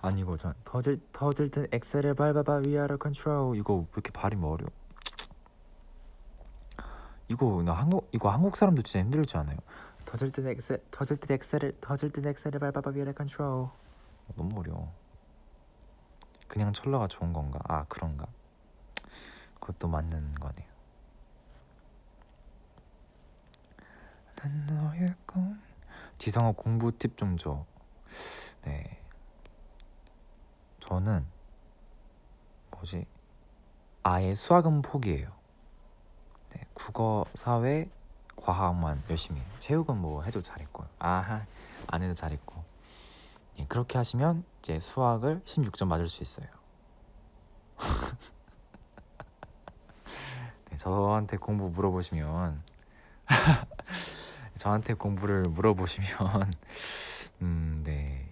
아니고 0.01 0.37
전 0.37 0.55
터질 0.65 1.01
터질 1.13 1.51
때 1.51 1.67
엑셀을 1.73 2.15
밟아봐. 2.15 2.63
위아래 2.67 2.97
컨트롤 2.97 3.57
이거 3.57 3.75
왜 3.75 3.87
이렇게 3.95 4.11
발음이 4.11 4.45
어려워. 4.45 4.71
이거 7.29 7.63
나 7.63 7.73
한국 7.73 8.09
이거 8.13 8.31
한국 8.31 8.57
사람도 8.57 8.83
진짜 8.83 9.01
힘들지 9.05 9.37
않아요? 9.37 9.59
터질 10.05 10.33
때 10.33 10.51
엑셀 10.51 10.83
터질 10.91 11.17
때 11.19 11.35
엑셀을 11.35 11.77
터질 11.81 12.11
때 12.11 12.29
엑셀을 12.29 12.59
밟아봐. 12.59 12.91
위아래 12.91 13.13
컨트롤 13.13 13.47
어, 13.49 13.73
너무 14.37 14.59
어려워 14.61 14.93
그냥 16.49 16.73
철러가 16.73 17.07
좋은 17.09 17.33
건가? 17.33 17.61
아 17.65 17.85
그런가? 17.89 18.27
그것도 19.61 19.89
맞는 19.89 20.33
거네요 20.35 20.67
난 24.37 24.67
너의 24.67 25.15
꿈 25.27 25.61
지성아 26.19 26.53
공부 26.53 26.91
팁 26.97 27.17
좀 27.17 27.37
줘. 27.37 27.65
네. 28.63 29.01
저는 30.81 31.25
뭐지? 32.71 33.07
아예 34.03 34.35
수학은 34.35 34.83
포기해요. 34.83 35.33
네, 36.51 36.61
국어, 36.75 37.25
사회, 37.35 37.89
과학만 38.37 39.03
열심히 39.11 39.41
해요. 39.41 39.49
체육은 39.59 39.97
뭐 39.97 40.23
해도 40.23 40.41
잘했고요. 40.43 40.89
아, 41.01 41.45
안 41.89 42.03
해도 42.03 42.15
잘했고. 42.15 42.58
예, 43.59 43.67
그렇게 43.67 43.99
하시면 43.99 44.45
이제 44.61 44.79
수학을 44.81 45.43
16점 45.45 45.89
맞을 45.89 46.09
수 46.09 46.23
있어요. 46.23 46.47
네, 50.71 50.77
저한테 50.77 51.37
공부 51.37 51.69
물어보시면 51.69 52.63
저한테 54.59 54.95
공부를 54.95 55.43
물어보시면 55.43 56.53
음, 57.43 57.81
네. 57.85 58.27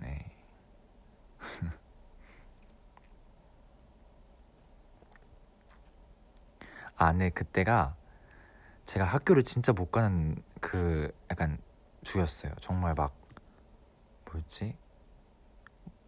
네. 0.00 0.24
아, 6.96 7.12
네. 7.12 7.30
그때가 7.30 7.94
제가 8.86 9.04
학교를 9.04 9.44
진짜 9.44 9.72
못 9.72 9.90
가는 9.90 10.42
그 10.60 11.12
약간 11.30 11.58
주였어요. 12.02 12.52
정말 12.60 12.94
막 12.94 13.12
뭐였지? 14.30 14.76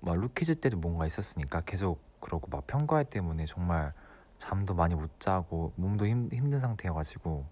막 0.00 0.16
루키즈 0.16 0.60
때도 0.60 0.78
뭔가 0.78 1.06
있었으니까 1.06 1.60
계속 1.62 2.00
그러고 2.20 2.48
막 2.48 2.66
평가회 2.66 3.04
때문에 3.04 3.46
정말 3.46 3.92
잠도 4.38 4.74
많이 4.74 4.94
못 4.94 5.20
자고 5.20 5.72
몸도 5.76 6.06
힘, 6.06 6.28
힘든 6.32 6.60
상태여가지고 6.60 7.46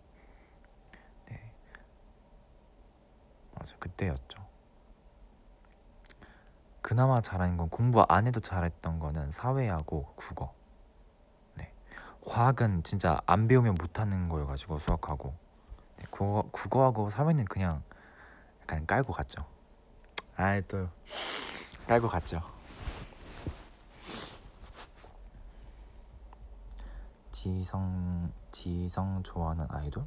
네 1.28 1.52
맞아 3.54 3.74
그때였죠. 3.78 4.46
그나마 6.80 7.20
잘하는 7.20 7.58
건 7.58 7.68
공부 7.68 8.04
안 8.08 8.26
해도 8.26 8.40
잘했던 8.40 8.98
거는 8.98 9.30
사회하고 9.30 10.12
국어. 10.16 10.54
네 11.54 11.70
과학은 12.24 12.82
진짜 12.82 13.20
안 13.26 13.46
배우면 13.46 13.74
못하는 13.78 14.30
거여가지고 14.30 14.78
수학하고 14.78 15.34
네, 15.98 16.04
국어 16.10 16.48
국어하고 16.50 17.10
사회는 17.10 17.44
그냥 17.44 17.82
약간 18.62 18.86
깔고 18.86 19.12
갔죠. 19.12 19.44
아이 20.38 20.62
또 20.68 20.88
깔고 21.88 22.06
갔죠. 22.06 22.40
지성 27.32 28.32
지성 28.52 29.22
좋아하는 29.24 29.66
아이돌? 29.68 30.04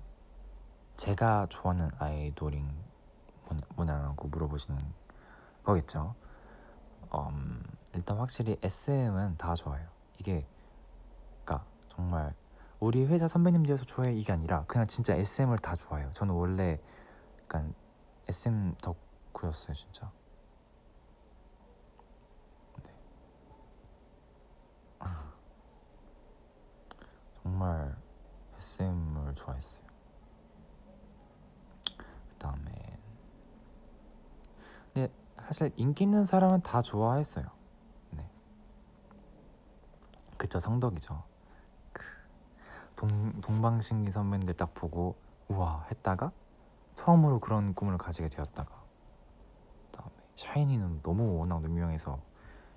제가 0.96 1.48
좋아하는 1.50 1.90
아이돌인 2.00 2.70
뭐냐- 3.46 3.66
뭐냐고 3.76 4.28
물어보시는 4.30 4.80
거겠죠. 5.64 6.16
음, 7.14 7.62
일단 7.94 8.18
확실히 8.18 8.58
SM은 8.62 9.36
다 9.38 9.54
좋아요. 9.56 9.86
이게 10.18 10.48
그러니까 11.44 11.66
정말 11.90 12.34
우리 12.80 13.06
회사 13.06 13.28
선배님들에서 13.28 13.84
좋아해 13.84 14.14
이게 14.14 14.32
아니라 14.32 14.64
그냥 14.66 14.88
진짜 14.88 15.14
SM을 15.14 15.58
다 15.58 15.76
좋아해요. 15.76 16.10
저는 16.14 16.34
원래 16.34 16.80
약간 17.44 17.74
SM 18.30 18.76
덕후였어요 18.82 19.76
진짜. 19.76 20.10
정말 27.42 27.96
SM을 28.58 29.34
좋아했어요. 29.36 29.84
그 31.98 32.36
다음에 32.38 33.00
근데 34.94 35.12
사실 35.40 35.72
인기 35.76 36.04
있는 36.04 36.26
사람은 36.26 36.62
다 36.62 36.82
좋아했어요. 36.82 37.46
네. 38.12 38.30
그쵸 40.38 40.60
성덕이죠. 40.60 41.24
그 41.94 42.04
동, 42.96 43.42
동방신기 43.42 44.12
선배님들 44.12 44.56
딱 44.56 44.74
보고 44.74 45.16
우와 45.48 45.88
했다가 45.90 46.32
처음으로 46.96 47.40
그런 47.40 47.74
꿈을 47.74 47.98
가지게 47.98 48.30
되었다가 48.30 48.82
그다음에 49.92 50.12
샤이니는 50.36 51.02
너무 51.02 51.38
워낙 51.38 51.64
유명해서 51.64 52.20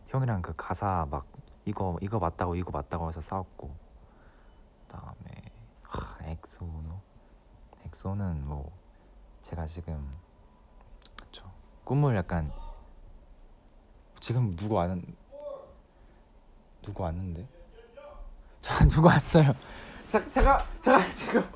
형이랑 0.08 0.42
그 0.42 0.54
가사 0.56 1.06
막 1.10 1.26
이거 1.64 1.98
이거 2.00 2.18
맞다고 2.18 2.54
이거 2.54 2.70
맞다고 2.70 3.08
해서 3.08 3.20
싸웠고 3.20 3.74
그다음에 4.82 5.42
하, 5.82 6.24
엑소노 6.26 7.00
엑소는 7.94 8.44
뭐 8.44 8.72
제가 9.40 9.66
지금 9.66 10.18
그쵸 11.16 11.48
꿈을 11.84 12.16
약간 12.16 12.52
지금 14.18 14.56
누구 14.56 14.74
왔는 14.74 15.16
누구 16.82 17.04
왔는데? 17.04 17.46
저 18.60 18.84
누구 18.88 19.06
왔어요? 19.06 19.54
자, 20.08 20.28
잠깐 20.30 20.58
잠깐 20.80 21.10
지금 21.12 21.48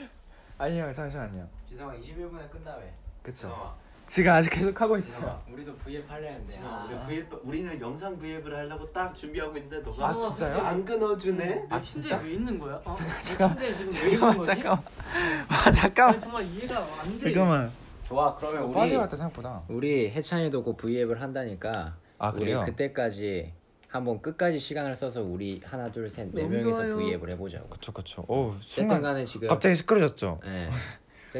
아니요 0.58 0.92
잠시만요. 0.92 1.48
지성아 1.66 1.94
21분에 1.94 2.50
끝나며. 2.50 2.82
그쵸. 3.22 3.74
지 3.74 3.85
금 4.08 4.28
아직 4.28 4.50
계속 4.50 4.80
하고 4.80 4.96
있어요. 4.96 5.20
지성아 5.20 5.42
우리도 5.52 5.74
V앱 5.76 6.10
하려 6.10 6.26
했는데. 6.28 6.60
아, 6.64 6.86
우리 6.88 7.16
V앱, 7.16 7.40
우리는 7.44 7.80
영상 7.80 8.18
V앱을 8.18 8.54
하려고 8.56 8.90
딱 8.92 9.14
준비하고 9.14 9.56
있는데 9.56 9.78
너가 9.80 10.08
아 10.10 10.16
진짜요? 10.16 10.58
안 10.64 10.84
끊어주네? 10.84 11.66
아, 11.68 11.76
내 11.76 11.82
진짜? 11.82 12.08
침대에 12.16 12.28
왜 12.28 12.34
있는 12.34 12.58
거야? 12.58 12.80
어? 12.84 12.92
내 12.92 13.18
잠깐, 13.18 13.48
침대에 13.58 13.74
지금 13.74 13.86
왜 13.86 13.90
잠깐만 13.90 14.12
있는 14.12 14.36
거지? 14.36 14.46
잠깐만 14.46 14.84
아 15.48 15.70
잠깐만 15.70 16.14
아니, 16.14 16.20
정말 16.22 16.46
이해가 16.46 16.86
안 17.02 17.18
돼. 17.18 17.32
잠깐만 17.32 17.72
좋아 18.04 18.34
그러면 18.36 18.62
우리 18.64 18.74
빨리 18.74 18.96
왔다 18.96 19.16
생각보다. 19.16 19.62
우리 19.68 20.10
해찬이도 20.10 20.62
곧 20.62 20.76
V앱을 20.76 21.20
한다니까 21.20 21.96
아 22.18 22.28
우리 22.30 22.38
그래요? 22.40 22.62
그때까지 22.64 23.52
한번 23.88 24.20
끝까지 24.22 24.58
시간을 24.58 24.94
써서 24.94 25.22
우리 25.22 25.60
하나 25.64 25.90
둘 25.90 26.08
셋 26.08 26.28
네 26.32 26.42
너무 26.42 26.54
명이서 26.54 26.70
좋아요. 26.70 26.96
V앱을 26.96 27.30
해보자고. 27.30 27.68
그쵸 27.70 27.92
그쵸. 27.92 28.24
오 28.28 28.48
어쨌든 28.50 28.60
순간 28.62 29.02
간에 29.02 29.24
지금 29.24 29.48
갑자기 29.48 29.74
시끄러졌죠. 29.74 30.40
네. 30.44 30.70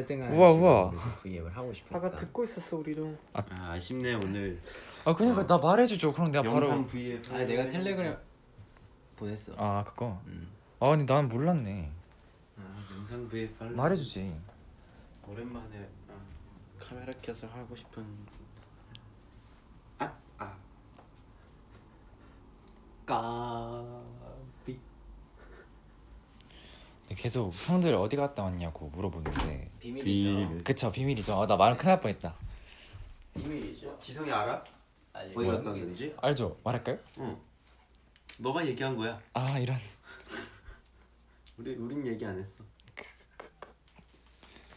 간에 0.05 0.35
우와, 0.37 0.51
우와. 0.53 0.91
V앱을 1.23 1.51
하고 1.57 1.73
싶으니까. 1.73 1.97
아까 2.07 2.17
듣고 2.17 2.45
있었어 2.45 2.77
우리도. 2.79 3.17
아 3.33 3.45
아쉽네 3.73 4.15
오늘 4.15 4.61
아 5.05 5.15
그러니까 5.15 5.47
나 5.47 5.59
말해주죠. 5.59 6.13
그럼 6.13 6.31
내가 6.31 6.43
바로. 6.51 6.67
영상 6.69 6.87
V앱 6.87 7.33
아니 7.33 7.47
내가 7.47 7.67
텔레그램 7.67 8.17
보냈어. 9.17 9.55
아 9.57 9.85
그거. 9.85 10.21
음. 10.27 10.49
아니 10.81 11.05
난 11.07 11.29
몰랐네. 11.29 11.91
아, 12.59 12.87
영상 12.97 13.29
V앱 13.29 13.61
할래 13.61 13.71
말해주지. 13.71 14.37
오랜만에 15.29 15.89
아, 16.09 16.13
카메라 16.79 17.13
켜서 17.21 17.47
하고 17.49 17.75
싶은 17.75 18.05
아! 19.99 20.13
아 20.39 20.57
까비 23.07 24.16
계속 27.15 27.53
형들 27.55 27.95
어디 27.95 28.17
갔다 28.17 28.43
왔냐고 28.43 28.89
물어보는데. 28.89 29.71
비밀이죠. 29.81 30.65
그쵸 30.65 30.91
비밀이죠. 30.91 31.41
아, 31.43 31.47
나말 31.47 31.77
큰일 31.77 31.91
날 31.91 32.01
뻔했다. 32.01 32.35
비밀이죠. 33.35 33.99
지성이 34.01 34.31
알아? 34.33 34.63
아직 35.13 35.37
어디? 35.39 35.47
갔다 35.47 35.71
왔는지? 35.71 36.15
알죠? 36.21 36.59
말할까요? 36.65 36.99
응 37.19 37.37
너가 38.39 38.67
얘기한 38.67 38.97
거야 38.97 39.19
아 39.33 39.59
이런. 39.59 39.79
우리 41.57 41.75
우린 41.75 42.07
얘기 42.07 42.25
안 42.27 42.39
했어 42.39 42.63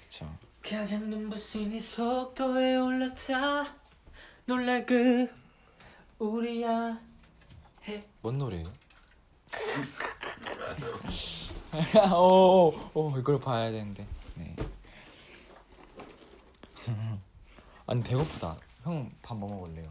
그쵸. 0.01 0.33
가장 0.61 1.09
눈부신 1.09 1.73
이 1.73 1.79
속도에 1.79 2.77
올라타 2.77 3.75
놀랄 4.45 4.85
그 4.85 5.27
우리야 6.19 6.99
뭔 8.21 8.37
노래예요? 8.37 8.71
오, 12.15 12.73
오, 12.93 13.17
이걸 13.17 13.39
봐야 13.39 13.69
되는데. 13.71 14.05
네. 14.35 14.55
아니 17.87 18.01
배고프다. 18.03 18.57
형 18.83 19.09
밥 19.21 19.35
뭐 19.37 19.49
먹을래요? 19.49 19.89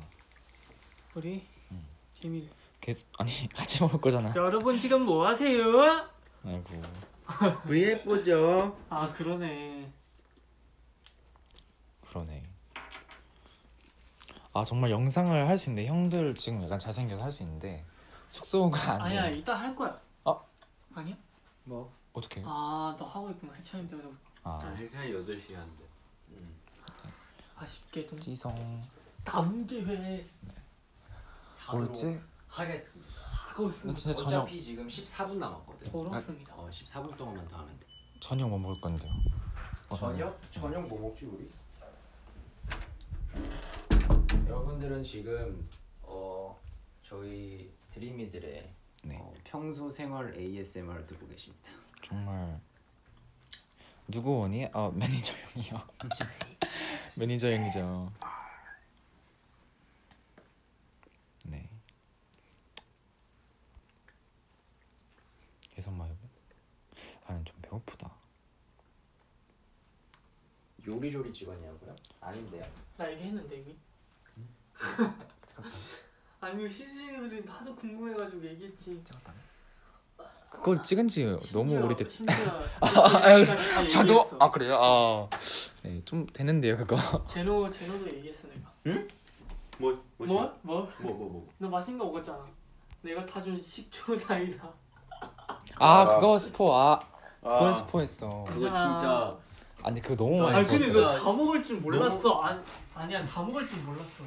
우리 1.14 1.46
음. 1.70 1.86
재미. 2.12 2.48
계 2.80 2.94
아니 3.18 3.30
같이 3.54 3.82
먹을 3.82 4.00
거잖아. 4.00 4.32
여러분 4.34 4.78
지금 4.78 5.04
뭐 5.04 5.26
하세요? 5.26 6.08
아이고. 6.44 6.82
V앱 7.66 8.04
보죠 8.04 8.76
아 8.88 9.12
그러네. 9.12 9.92
그러네. 12.08 12.42
아 14.54 14.64
정말 14.64 14.90
영상을 14.90 15.46
할 15.46 15.58
수 15.58 15.68
있는데 15.70 15.86
형들 15.88 16.34
지금 16.34 16.62
약간 16.64 16.78
잘생겨서 16.78 17.22
할 17.22 17.30
수 17.30 17.42
있는데 17.42 17.84
숙소가 18.30 19.02
아니에요. 19.04 19.20
아니야 19.22 19.36
이따 19.36 19.54
할 19.54 19.76
거야. 19.76 20.00
어? 20.24 20.44
아니야? 20.94 21.14
뭐? 21.68 21.92
어떻게? 22.14 22.42
아 22.44 22.96
너 22.98 23.04
하고 23.04 23.30
있구나 23.30 23.52
해찬이 23.52 23.88
때문에 23.88 24.08
아아 24.42 24.70
해찬이 24.70 25.12
8시에 25.12 25.54
한대 25.54 25.84
아쉽게도 27.56 28.16
찌성. 28.16 28.82
다음 29.24 29.66
기회에 29.66 30.24
뭐였지? 31.72 32.18
하겠습니다. 32.46 33.12
하고 33.22 33.66
있습니다. 33.68 33.98
진짜 34.00 34.16
저녁 34.16 34.42
어차피 34.44 34.62
지금 34.62 34.86
14분 34.86 35.34
남았거든. 35.34 35.94
어렵습니다. 35.94 36.54
어 36.54 36.70
14분 36.70 37.16
동안만 37.16 37.46
더 37.48 37.56
하면 37.58 37.78
돼. 37.78 37.86
저녁 38.20 38.48
뭐 38.48 38.58
먹을 38.58 38.80
건데요? 38.80 39.12
저녁? 39.96 40.40
저녁 40.52 40.86
뭐 40.88 41.00
먹지 41.00 41.26
우리? 41.26 41.50
여러분들은 44.46 45.02
지금 45.02 45.68
어 46.02 46.58
저희 47.02 47.70
드림이들의 47.90 48.72
네. 49.04 49.16
어, 49.18 49.32
평소 49.44 49.88
생활 49.90 50.34
ASMR 50.36 51.06
듣고 51.06 51.26
계십니다. 51.28 51.70
정말 52.02 52.60
누구 54.08 54.38
원이? 54.40 54.66
아 54.72 54.90
매니저 54.94 55.34
형이요. 55.34 55.88
매니저 57.20 57.50
형이죠. 57.50 58.12
네. 61.44 61.68
예선 65.76 65.96
마요. 65.96 66.16
아는 67.26 67.44
좀 67.44 67.56
배고프다. 67.62 68.10
요리조리 70.86 71.32
찍었냐고요? 71.34 71.94
아닌데요. 72.20 72.66
나 72.96 73.10
얘기했는데 73.12 73.56
이미. 73.56 73.76
아니 76.40 76.68
시즌이 76.68 77.42
하도 77.48 77.74
궁금해가지고 77.74 78.44
얘기했지. 78.46 79.02
그거 80.50 80.80
찍은 80.80 81.08
지 81.08 81.24
너무 81.52 81.68
심지어- 81.68 81.84
오래됐. 81.84 82.10
심지어 82.10 82.34
아, 82.80 82.88
다 82.90 83.86
저도 83.86 84.08
얘기했어. 84.12 84.36
아 84.40 84.50
그래요? 84.50 84.78
아. 84.80 85.28
네, 85.82 86.00
좀 86.04 86.26
되는데요 86.32 86.76
그거. 86.76 86.96
제노 87.28 87.68
제노도 87.70 88.06
얘기했어 88.08 88.48
내가. 88.48 89.00
뭐 89.78 90.02
뭐지? 90.16 90.32
뭐? 90.32 90.58
뭐? 90.62 90.92
뭐 91.00 91.12
뭐 91.12 91.28
뭐. 91.28 91.48
너 91.58 91.68
맛있는 91.68 91.98
거 91.98 92.06
먹었잖아. 92.06 92.44
내가 93.02 93.24
타준 93.26 93.60
식초 93.60 94.16
사이다. 94.16 94.68
아 95.76 96.06
그거 96.08 96.38
스포 96.38 96.74
아 96.74 96.98
그건 97.40 97.68
아, 97.68 97.72
스포했어. 97.72 98.44
그거 98.48 98.66
진짜 98.66 99.36
아니 99.84 100.00
그거 100.02 100.16
너무 100.16 100.42
많이 100.42 100.56
아니 100.56 100.66
근데. 100.66 100.92
너 101.00 101.16
다 101.18 101.24
먹을 101.32 101.62
줄 101.64 101.76
몰랐어. 101.80 102.40
아니 102.40 102.60
아니야 102.94 103.24
다 103.24 103.42
먹을 103.42 103.68
줄 103.68 103.78
몰랐어. 103.82 104.24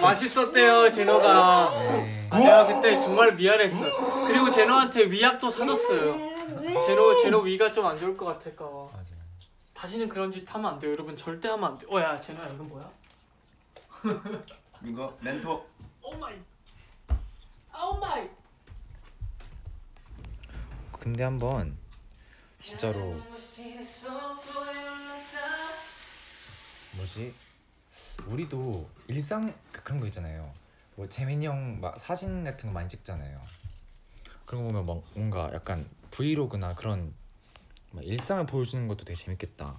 맛있었대요 0.00 0.90
제노가. 0.90 1.70
네. 1.70 2.28
아, 2.30 2.38
내가 2.38 2.66
그때 2.66 2.98
정말 2.98 3.34
미안했어. 3.34 4.26
그리고 4.26 4.50
제노한테 4.50 5.04
위약도 5.10 5.50
사줬어요. 5.50 6.32
제노 6.86 7.22
제노 7.22 7.38
위가 7.40 7.70
좀 7.70 7.86
안 7.86 7.98
좋을 7.98 8.16
것 8.16 8.24
같을까 8.26 8.64
봐. 8.68 8.86
맞아. 8.96 9.10
다시는 9.74 10.08
그런 10.08 10.30
짓 10.30 10.52
하면 10.54 10.72
안 10.72 10.78
돼요, 10.78 10.92
여러분. 10.92 11.16
절대 11.16 11.48
하면 11.48 11.72
안 11.72 11.78
돼. 11.78 11.86
어야 11.90 12.20
제노야 12.20 12.46
이건 12.48 12.68
뭐야? 12.68 12.90
이거 14.84 15.16
렌토 15.20 15.66
Oh 16.02 16.14
my. 16.16 16.34
Oh 17.74 17.96
my. 17.98 18.28
근데 20.98 21.24
한번 21.24 21.76
진짜로 22.62 23.16
뭐지? 26.96 27.34
우리도 28.26 28.88
일상 29.08 29.54
그- 29.72 29.82
그런 29.82 30.00
거 30.00 30.06
있잖아요. 30.06 30.52
뭐 30.96 31.08
재민이 31.08 31.46
형 31.46 31.80
막 31.80 31.98
사진 31.98 32.44
같은 32.44 32.68
거 32.68 32.74
많이 32.74 32.88
찍잖아요. 32.88 33.40
그런 34.46 34.62
거 34.64 34.68
보면 34.72 34.86
막 34.86 35.02
뭔가 35.14 35.50
약간 35.52 35.88
vlog나 36.10 36.74
그런 36.74 37.14
막 37.92 38.04
일상을 38.04 38.44
보여주는 38.46 38.86
것도 38.88 39.04
되게 39.04 39.16
재밌겠다. 39.18 39.76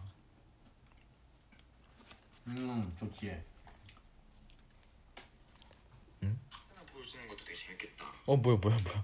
음 2.48 2.94
좋지. 3.00 3.42
보여주는 6.92 7.28
것도 7.28 7.38
되게 7.46 7.54
재밌겠다. 7.54 8.06
어 8.26 8.36
뭐야 8.38 8.58
뭐야 8.58 8.78
뭐야. 8.80 9.04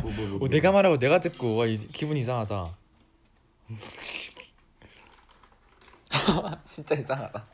뭐, 0.00 0.10
뭐, 0.12 0.12
뭐, 0.26 0.34
어, 0.36 0.38
뭐. 0.38 0.48
내가 0.48 0.70
말하고 0.70 0.98
내가 0.98 1.18
듣고 1.20 1.56
와 1.56 1.66
이, 1.66 1.76
기분 1.88 2.16
이상하다. 2.16 2.76
진짜 6.64 6.94
이상하다. 6.94 7.46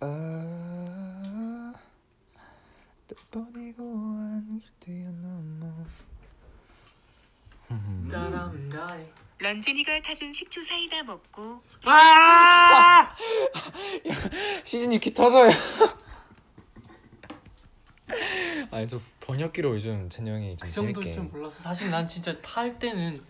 아, 0.00 1.72
버리고 3.30 3.82
안길 4.16 4.68
뛰어넘어. 4.80 5.86
나의. 8.70 9.12
런쥔이가 9.38 10.00
타준 10.02 10.32
식초 10.32 10.62
사이다 10.62 11.02
먹고 11.02 11.62
시즌이 14.62 14.98
키 15.00 15.12
터져요. 15.12 15.50
아니 18.70 18.86
저 18.88 19.00
번역기로 19.20 19.74
요즘 19.74 20.08
찬영이 20.08 20.56
좀그 20.56 20.72
정도 20.72 21.00
재밌게. 21.00 21.12
좀 21.12 21.30
몰랐어. 21.30 21.62
사실 21.62 21.90
난 21.90 22.06
진짜 22.06 22.40
탈 22.40 22.78
때는 22.78 23.22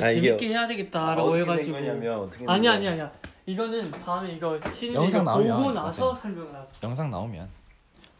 아, 0.00 0.08
재밌게 0.08 0.48
해야 0.48 0.66
되겠다라고 0.66 1.22
어떻게 1.28 1.44
된 1.44 1.52
해가지고. 1.52 1.76
거냐면 1.78 2.18
어떻게 2.20 2.38
된 2.40 2.48
아니. 2.48 2.68
아니 2.68 2.88
아니야. 2.88 3.12
이거는 3.46 3.90
다음에 3.90 4.32
이거 4.32 4.58
시즌 4.72 4.94
영상 4.94 5.22
이거 5.22 5.30
나오면, 5.32 5.56
보고 5.56 5.72
나서 5.72 6.08
맞아. 6.10 6.20
설명을 6.22 6.54
하자. 6.54 6.70
영상 6.82 7.10
나오면 7.10 7.48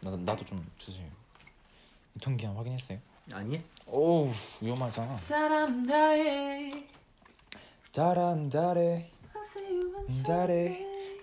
나도 0.01 0.17
나도 0.17 0.45
좀 0.45 0.63
주세요. 0.77 1.07
유통기한 2.15 2.55
확인했어요? 2.55 2.99
아니? 3.33 3.59
오우 3.87 4.29
위험하잖아. 4.61 5.17
사람 5.17 5.83
나의 5.83 6.87
다람 7.91 8.49
다래 8.49 9.09
다래 10.23 10.79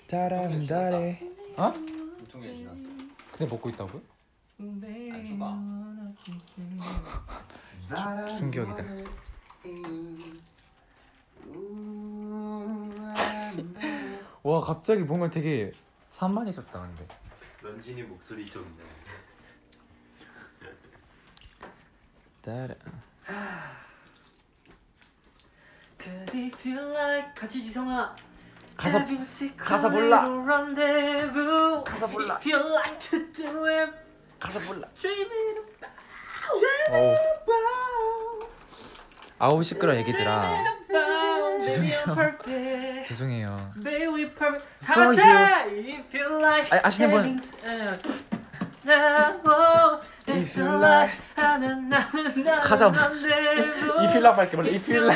다람 0.09 0.67
다래. 0.67 1.21
어? 1.57 1.73
유통기한 2.21 2.57
지났어. 2.57 2.83
근데 3.31 3.47
먹고 3.47 3.69
있다고요? 3.71 4.03
안 4.59 5.25
죽어. 5.25 5.57
충격이다. 8.39 8.85
와 14.43 14.61
갑자기 14.61 15.03
뭔가 15.03 15.31
되게 15.31 15.73
산만해졌다 16.11 16.81
근데. 16.81 17.07
런쥔이 17.63 18.03
목소리 18.03 18.49
좀. 18.51 18.77
따라. 22.43 22.75
Cause 26.03 26.37
if 26.37 26.69
you 26.69 26.81
like 26.93 27.33
같이 27.37 27.63
지성아 27.63 28.17
가사 28.77 28.99
Have 28.99 29.15
you 29.15 29.23
seen 29.23 29.57
가사 29.57 29.87
a 29.87 29.93
몰라. 29.93 30.23
little 30.25 30.45
rendezvous? 30.45 31.85
가사 31.85 32.07
몰라. 32.09 32.37
If 32.41 32.51
you 32.53 32.59
like 32.75 32.99
to 32.99 33.33
do 33.33 33.67
it 33.69 33.93
가사 34.41 34.59
몰라. 34.67 34.89
Dreaming 34.99 35.61
어우. 36.91 37.15
아우 39.43 39.61
시끄러 39.61 39.93
애기들아. 39.95 40.55
about 40.89 41.59
Baby 41.67 41.91
I'm 41.91 42.15
perfect 42.15 43.09
죄송해요. 43.09 43.71
Perfect 44.39 44.69
For 44.85 45.09
하자 45.09 45.67
If 45.67 46.15
you 46.17 46.39
like 46.39 46.71
아, 46.71 46.81
아시는 46.87 47.11
분. 47.11 47.41
If 50.29 50.57
you 50.57 50.69
like. 50.79 51.11
가사 52.63 52.89
뭐지? 52.89 53.29
If 53.33 54.15
you 54.15 54.23
love 54.23 54.39
할게 54.39 54.57
원래 54.57 54.71
If 54.71 54.89
you 54.89 55.11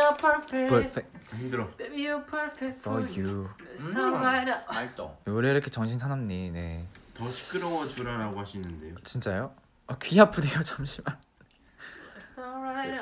I'm 0.00 0.16
perfect 0.16 0.68
Perfect 0.70 1.08
힘들어. 1.36 1.68
Baby 1.76 2.06
you're 2.06 2.24
perfect 2.24 2.80
for 2.80 3.02
you 3.14 3.50
now 3.92 4.16
말도. 4.16 5.14
왜 5.26 5.50
이렇게 5.50 5.68
정신 5.68 5.98
사납니? 5.98 6.50
네. 6.52 6.88
더 7.18 7.28
시끄러워 7.28 7.86
주라라고 7.86 8.40
하시는데요. 8.40 8.94
진짜요? 9.02 9.54
아, 9.86 9.96
귀 10.02 10.20
아프대요 10.20 10.60
잠시만. 10.64 11.18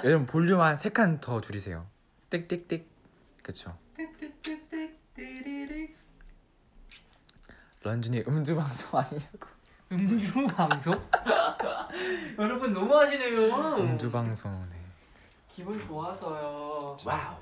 여러분 0.05 0.27
볼륨 0.27 0.61
한 0.61 0.75
세 0.77 0.91
칸 0.93 1.21
더 1.21 1.41
줄이세요. 1.41 1.87
띡띡띡. 2.31 2.85
그쵸? 3.43 3.77
런쥔이 7.83 8.23
음주 8.27 8.57
방송 8.57 8.99
아니냐고. 9.01 9.49
음주 9.93 10.47
방송? 10.49 10.95
여러분 12.39 12.73
너무 12.73 12.97
하시네요 12.99 13.77
음주 13.79 14.11
방송. 14.11 14.69
네. 14.71 14.77
기분 15.55 15.81
좋아서요 15.87 16.97
와우. 17.05 17.37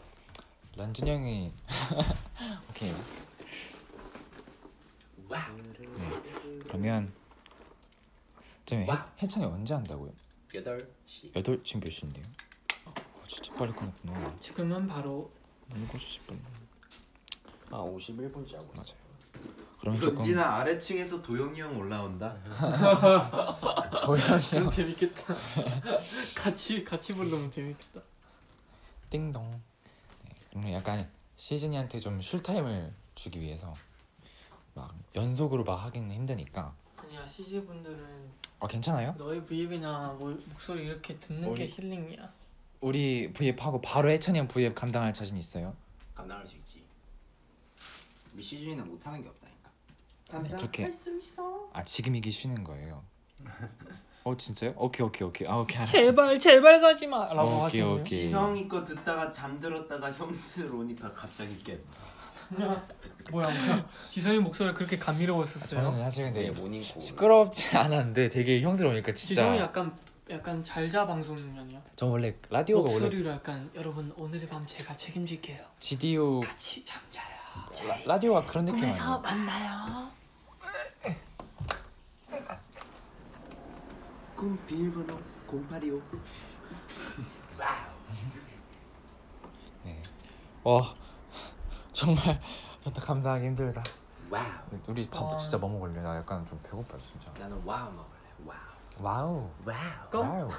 런쥔 0.77 1.07
형이 1.07 1.53
오케이. 2.71 2.93
네. 5.39 6.59
그러면 6.65 7.13
좀 8.67 8.87
와우. 8.89 8.99
해, 8.99 9.03
해찬이 9.23 9.45
언제 9.47 9.75
한다고요? 9.75 10.13
8시. 10.49 11.35
여덟 11.37 11.63
지금 11.63 11.81
몇 11.81 11.91
시인데요? 11.91 12.25
아, 12.85 12.93
진짜 13.27 13.53
빨리 13.55 13.73
끝났구나. 13.73 14.37
지금은 14.41 14.87
바로 14.87 15.31
일곱 15.75 16.01
시 16.01 16.21
10분. 16.21 16.37
아 17.71 17.79
51분째 17.79 18.55
하고 18.57 18.73
있어. 18.75 18.75
맞아요. 18.75 19.03
그러면 19.81 20.01
조금 20.01 20.17
런쥔아 20.19 20.43
아래층에서 20.59 21.23
도영이 21.23 21.59
형 21.61 21.77
올라온다. 21.77 22.37
도영이 24.05 24.49
그럼 24.51 24.71
재밌겠다 24.71 25.35
같이 26.37 26.85
같이 26.85 27.15
부르면 27.15 27.51
재밌겠다 27.51 28.01
띵동. 29.11 29.61
네, 30.25 30.31
오늘 30.55 30.73
약간 30.75 31.09
시즈니한테 31.37 31.99
좀 31.99 32.21
쉴 32.21 32.43
타임을 32.43 32.93
주기 33.15 33.41
위해서 33.41 33.75
막 34.75 34.95
연속으로 35.15 35.65
막 35.65 35.77
하기는 35.85 36.11
힘드니까 36.11 36.75
아니야 36.97 37.27
CG 37.27 37.65
분들은 37.65 38.31
어 38.61 38.67
괜찮아요? 38.67 39.15
너의 39.19 39.45
V앱이나 39.45 40.17
뭐 40.19 40.31
목소리 40.51 40.87
이렇게 40.87 41.17
듣는 41.19 41.49
우리- 41.49 41.67
게 41.67 41.83
healing이야. 41.83 42.33
우리 42.81 43.33
V앱 43.33 43.65
하고 43.65 43.81
바로 43.81 44.09
해찬이 44.11 44.39
형 44.39 44.49
V앱 44.49 44.75
감당할 44.75 45.13
자신 45.13 45.37
있어요? 45.37 45.75
감당할 46.15 46.47
수 46.47 46.57
있지. 46.59 46.83
우리 48.33 48.45
시즈니는 48.45 48.89
못하는 48.89 49.21
게 49.21 49.29
없다니까. 49.29 50.57
그렇게 50.57 50.91
아 51.73 51.85
지금 51.85 52.15
이게 52.17 52.31
쉬는 52.31 52.65
거예요. 52.65 53.03
어 54.25 54.37
진짜요? 54.37 54.73
오케이 54.77 55.05
오케이 55.05 55.27
오케이 55.27 55.49
아 55.49 55.57
오케이 55.59 55.77
알았어. 55.79 55.93
제발 55.93 56.39
제발 56.39 56.81
가지 56.81 57.07
마라고 57.09 57.49
오케이 57.49 57.61
하시네요. 57.63 57.93
오케이. 57.95 58.05
지성이 58.05 58.69
거 58.69 58.85
듣다가 58.85 59.31
잠들었다가 59.31 60.13
형들 60.13 60.73
오니까 60.73 61.13
갑자기 61.13 61.57
깼. 61.63 61.81
뭐야 63.31 63.49
뭐야. 63.49 63.89
지성이 64.09 64.39
목소리 64.39 64.73
그렇게 64.75 64.99
감미로웠었어요. 64.99 65.81
저는 65.83 65.99
사실 65.99 66.33
네, 66.33 66.47
근데 66.47 66.61
모닝콜. 66.61 67.01
시끄럽지 67.01 67.77
않았는데 67.77 68.29
되게 68.29 68.61
형들 68.61 68.87
오니까 68.87 69.13
진짜 69.15 69.43
지성이 69.43 69.59
약간 69.59 69.93
약간 70.31 70.63
잘자 70.63 71.07
방송인이야. 71.07 71.81
저 71.97 72.07
원래 72.07 72.35
라디오가 72.51 72.91
원래 72.91 72.93
목소리로 73.05 73.31
약간 73.31 73.71
여러분 73.75 74.13
오늘의 74.17 74.47
밤 74.49 74.67
제가 74.67 74.97
책임질게요. 74.97 75.65
GDO 75.79 76.41
같이 76.41 76.85
잠자요. 76.85 77.27
라, 77.89 77.99
라디오가 78.07 78.45
그런 78.47 78.65
느낌 78.65 78.81
꿈에서 78.81 79.23
아니에요? 79.23 79.45
만나요. 79.47 80.11
꿈 84.35 84.59
비밀번호 84.67 85.19
0825. 85.47 86.03
네. 89.85 90.03
와 90.65 90.95
정말 91.93 92.41
좋다 92.81 93.01
감당하기 93.01 93.47
힘들다. 93.47 93.83
와우. 94.31 94.45
우리 94.89 95.09
밥 95.09 95.23
와. 95.25 95.37
진짜 95.37 95.59
뭐 95.59 95.69
먹을래? 95.71 96.01
나 96.03 96.17
약간 96.17 96.45
좀 96.47 96.59
배고파요 96.63 97.01
진짜. 97.01 97.31
나는 97.39 97.61
와우 97.65 97.91
먹을래. 97.93 98.57
와우. 99.01 99.01
와우. 99.01 99.51
와우. 99.65 100.11
껌? 100.11 100.29
와우. 100.29 100.51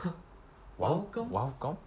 와우 0.77 1.11
껌? 1.11 1.33
와우 1.33 1.53
껌? 1.59 1.77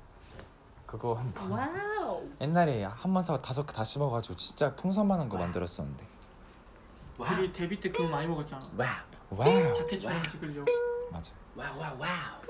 그거 0.86 1.14
한 1.14 1.32
번. 1.32 1.50
와우. 1.52 2.28
옛날에 2.40 2.84
한 2.84 3.12
번 3.14 3.22
사고 3.22 3.40
다섯 3.40 3.64
개 3.66 3.72
다 3.72 3.84
씹어가지고 3.84 4.36
진짜 4.36 4.74
풍선만한 4.74 5.28
거 5.28 5.38
만들었었는데. 5.38 6.06
우리 7.18 7.52
데뷔 7.52 7.80
때 7.80 7.90
그거 7.90 8.08
많이 8.08 8.26
먹었잖아. 8.26 8.60
와우. 8.76 8.88
와우. 9.30 9.72
자켓 9.74 10.00
촬영 10.00 10.22
찍으려고. 10.28 10.70
맞아. 11.10 11.32
와우 11.54 11.78
와우 11.78 11.98
와우. 11.98 12.40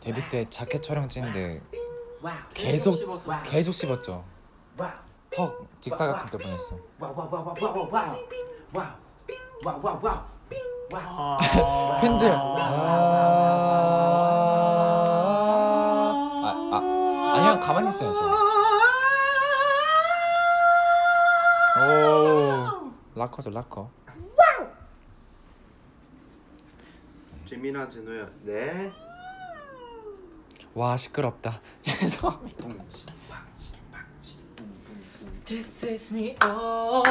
데뷔 0.00 0.20
때 0.30 0.48
자켓 0.48 0.82
촬영 0.82 1.08
찍는데 1.08 1.62
와우. 2.20 2.36
계속. 2.52 3.26
와우. 3.26 3.42
계속 3.42 3.72
씹었죠. 3.72 4.24
와우. 4.78 4.90
턱 5.34 5.66
직사각형 5.80 6.26
때 6.26 6.38
보냈어. 6.38 6.76
와우. 10.92 11.38
아. 11.40 11.98
팬들. 12.00 12.30
아. 12.30 12.36
아, 16.44 16.46
아, 16.72 17.34
아니 17.36 17.46
형 17.46 17.60
가만히 17.60 17.88
있어요 17.90 18.12
저. 18.12 18.20
오, 21.80 22.92
락커죠 23.14 23.50
락커. 23.50 23.90
재민아 27.48 27.88
제노야. 27.88 28.28
네. 28.42 28.92
와 30.74 30.96
시끄럽다. 30.96 31.60
죄송합니다. 31.82 32.68
This 35.46 35.84
is 35.86 36.12
me. 36.12 36.34
어. 36.42 37.02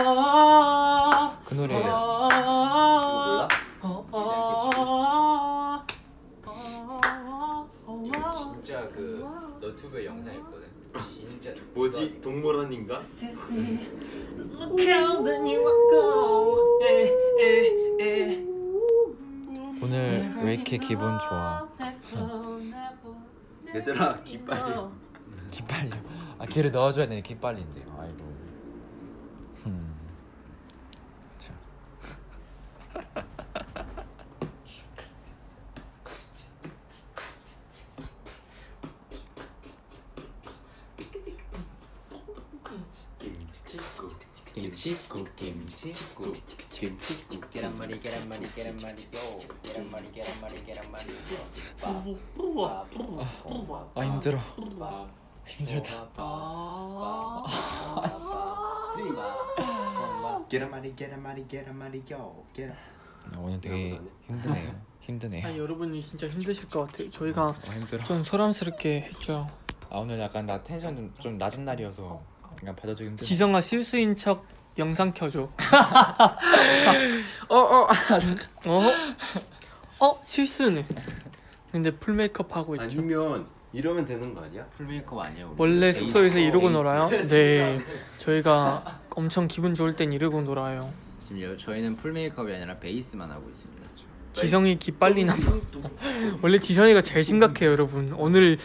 그 1.45 1.53
노래 1.53 1.77
이거 1.79 1.87
몰라? 1.87 3.47
어. 3.81 4.05
어. 4.11 4.69
어. 7.85 8.03
이거 8.05 8.31
진짜 8.31 8.89
그 8.89 9.23
너튜브에 9.61 10.05
영상 10.05 10.33
있거든. 10.35 10.63
진짜 11.27 11.51
뭐지? 11.75 12.19
동물원인가? 12.21 12.99
This 13.01 13.25
is 13.25 13.39
me. 13.51 13.87
Look 14.35 14.81
how 14.81 15.23
the 15.23 15.35
new 15.37 15.63
go. 15.91 16.79
에, 16.81 17.11
에, 17.39 18.01
에. 18.01 18.43
오늘 19.81 20.33
왜 20.43 20.53
이렇게 20.55 20.77
기분 20.79 21.19
좋아? 21.19 21.67
얘들아 23.75 24.21
기빨리. 24.23 24.75
기빨려. 25.51 25.95
아 26.43 26.45
기를 26.45 26.71
넣어줘야 26.71 27.07
되네 27.07 27.21
기빨린데. 27.21 27.85
아이고. 27.97 28.23
음. 29.65 29.95
자. 31.37 31.53
김치국 44.53 45.33
김치국 45.35 45.35
김치국 45.37 46.35
김치국 46.69 47.51
계란말이 47.51 48.01
계란말이 48.01 48.53
계란말이 48.53 49.03
요 49.03 49.39
계란말이 49.63 50.11
계란말이 50.11 50.65
계란말이 50.65 51.15
요아 53.95 54.05
힘들어. 54.05 54.41
힘들다. 55.45 56.07
계란말이 60.49 60.95
계란말이 60.95 61.47
계란말이요. 61.47 62.43
계란. 62.53 62.75
아, 63.33 63.39
오늘 63.39 63.59
되게 63.61 63.99
힘드네요. 64.27 64.81
힘드네요. 64.99 65.47
아 65.47 65.57
여러분이 65.57 66.01
진짜 66.01 66.27
힘드실 66.27 66.69
것 66.69 66.85
같아요. 66.87 67.09
저희가 67.09 67.55
아 67.67 67.71
힘들어. 67.73 68.03
좀 68.03 68.23
소란스럽게 68.23 69.01
했죠. 69.01 69.47
아 69.89 69.97
오늘 69.97 70.19
약간 70.19 70.45
나 70.45 70.61
텐션 70.61 70.95
좀, 70.95 71.13
좀 71.19 71.37
낮은 71.37 71.65
날이어서 71.65 72.21
약간 72.61 72.75
받아주기 72.75 73.09
힘들어. 73.09 73.25
지성아 73.25 73.61
실수인 73.61 74.15
척 74.15 74.45
영상 74.77 75.13
켜줘. 75.13 75.49
어어 77.49 77.87
어? 78.65 78.81
어 79.99 80.19
실수네. 80.23 80.85
근데 81.73 81.89
full 81.89 82.13
메이크업 82.13 82.55
하고 82.55 82.75
있죠. 82.75 82.83
아니면 82.83 83.47
이러면 83.73 84.05
되는 84.05 84.31
거 84.35 84.41
아니야? 84.41 84.63
full 84.77 84.85
메이크업 84.85 85.19
아니야 85.19 85.47
우리? 85.47 85.55
원래 85.57 85.79
베이스, 85.87 86.01
숙소에서 86.01 86.37
이러고 86.37 86.67
베이스. 86.67 86.73
놀아요? 86.77 87.09
네. 87.27 87.79
저희가 88.19 89.01
엄청 89.09 89.47
기분 89.47 89.73
좋을 89.73 89.95
땐 89.95 90.13
이러고 90.13 90.41
놀아요. 90.43 90.93
지금 91.25 91.41
여, 91.41 91.57
저희는 91.57 91.95
full 91.97 92.11
메이크업이 92.13 92.53
아니라 92.53 92.77
베이스만 92.77 93.29
하고 93.31 93.49
있습니다 93.49 93.83
지성이 94.33 94.77
기 94.79 94.91
빨리나 94.91 95.35
봐. 95.35 95.41
원래 96.43 96.57
지성이가 96.59 97.01
제일 97.01 97.23
심각해요, 97.23 97.71
여러분. 97.71 98.13
오늘 98.17 98.57